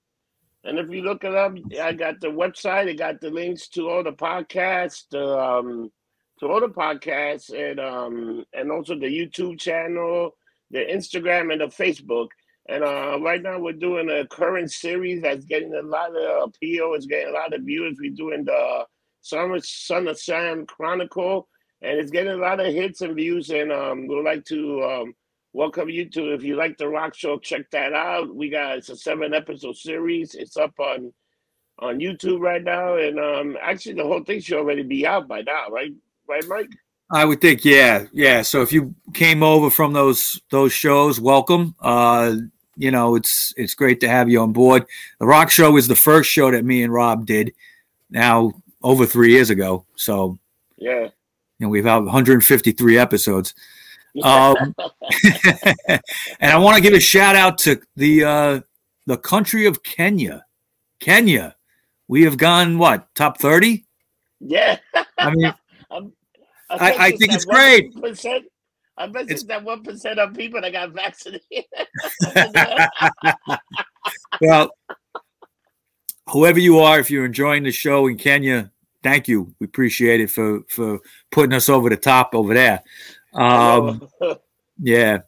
[0.66, 2.89] and if you look it up, I got the website.
[2.89, 5.91] I got the links to all the podcasts, the um,
[6.39, 10.32] to all the podcasts, and um, and also the YouTube channel,
[10.72, 12.28] the Instagram, and the Facebook.
[12.68, 16.95] And uh, right now we're doing a current series that's getting a lot of appeal.
[16.95, 17.97] It's getting a lot of views.
[18.01, 18.86] We're doing the
[19.22, 21.47] Summer Son of Sam Chronicle
[21.82, 23.49] and it's getting a lot of hits and views.
[23.49, 25.13] And um, we'd like to um,
[25.55, 28.35] welcome you to if you like the rock show, check that out.
[28.35, 30.35] We got it's a seven episode series.
[30.35, 31.13] It's up on
[31.79, 35.41] on YouTube right now, and um, actually the whole thing should already be out by
[35.41, 35.91] now, right?
[36.27, 36.69] Right, Mike?
[37.11, 38.41] I would think, yeah, yeah.
[38.41, 41.75] So if you came over from those those shows, welcome.
[41.79, 42.35] Uh,
[42.75, 44.85] you know, it's it's great to have you on board.
[45.19, 47.53] The Rock Show was the first show that me and Rob did.
[48.09, 48.51] Now
[48.83, 49.85] over three years ago.
[49.95, 50.37] So
[50.77, 51.03] Yeah.
[51.03, 51.11] you
[51.59, 53.55] know we've had 153 episodes.
[54.24, 54.76] Um,
[55.88, 58.59] and I want to give a shout out to the uh,
[59.05, 60.45] the country of Kenya.
[60.99, 61.55] Kenya,
[62.07, 63.86] we have gone what top 30?
[64.39, 64.78] yeah.
[65.18, 65.45] I mean,
[65.91, 66.13] I'm-
[66.70, 67.93] I- bet I it's think it's great.
[68.97, 71.66] I bet It's- it's that one percent of people that got vaccinated.
[74.41, 74.72] well,
[76.30, 78.72] whoever you are, if you're enjoying the show in Kenya,
[79.03, 79.53] thank you.
[79.59, 80.99] We appreciate it for for
[81.32, 82.82] putting us over the top over there.
[83.36, 84.07] Um,
[84.81, 85.19] yeah.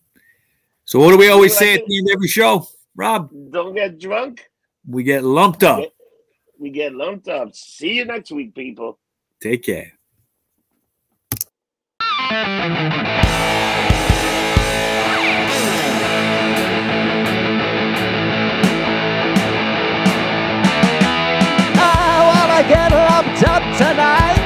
[0.86, 3.30] So what do we always say at the end of every show, Rob?
[3.52, 4.50] Don't get drunk.
[4.88, 5.84] We get lumped up.
[6.58, 7.54] We get lumped up.
[7.54, 8.98] See you next week, people.
[9.42, 9.92] Take care.
[21.80, 24.37] I wanna get lumped up tonight.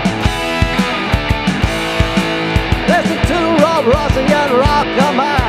[3.81, 5.40] Rob Rossi and Rock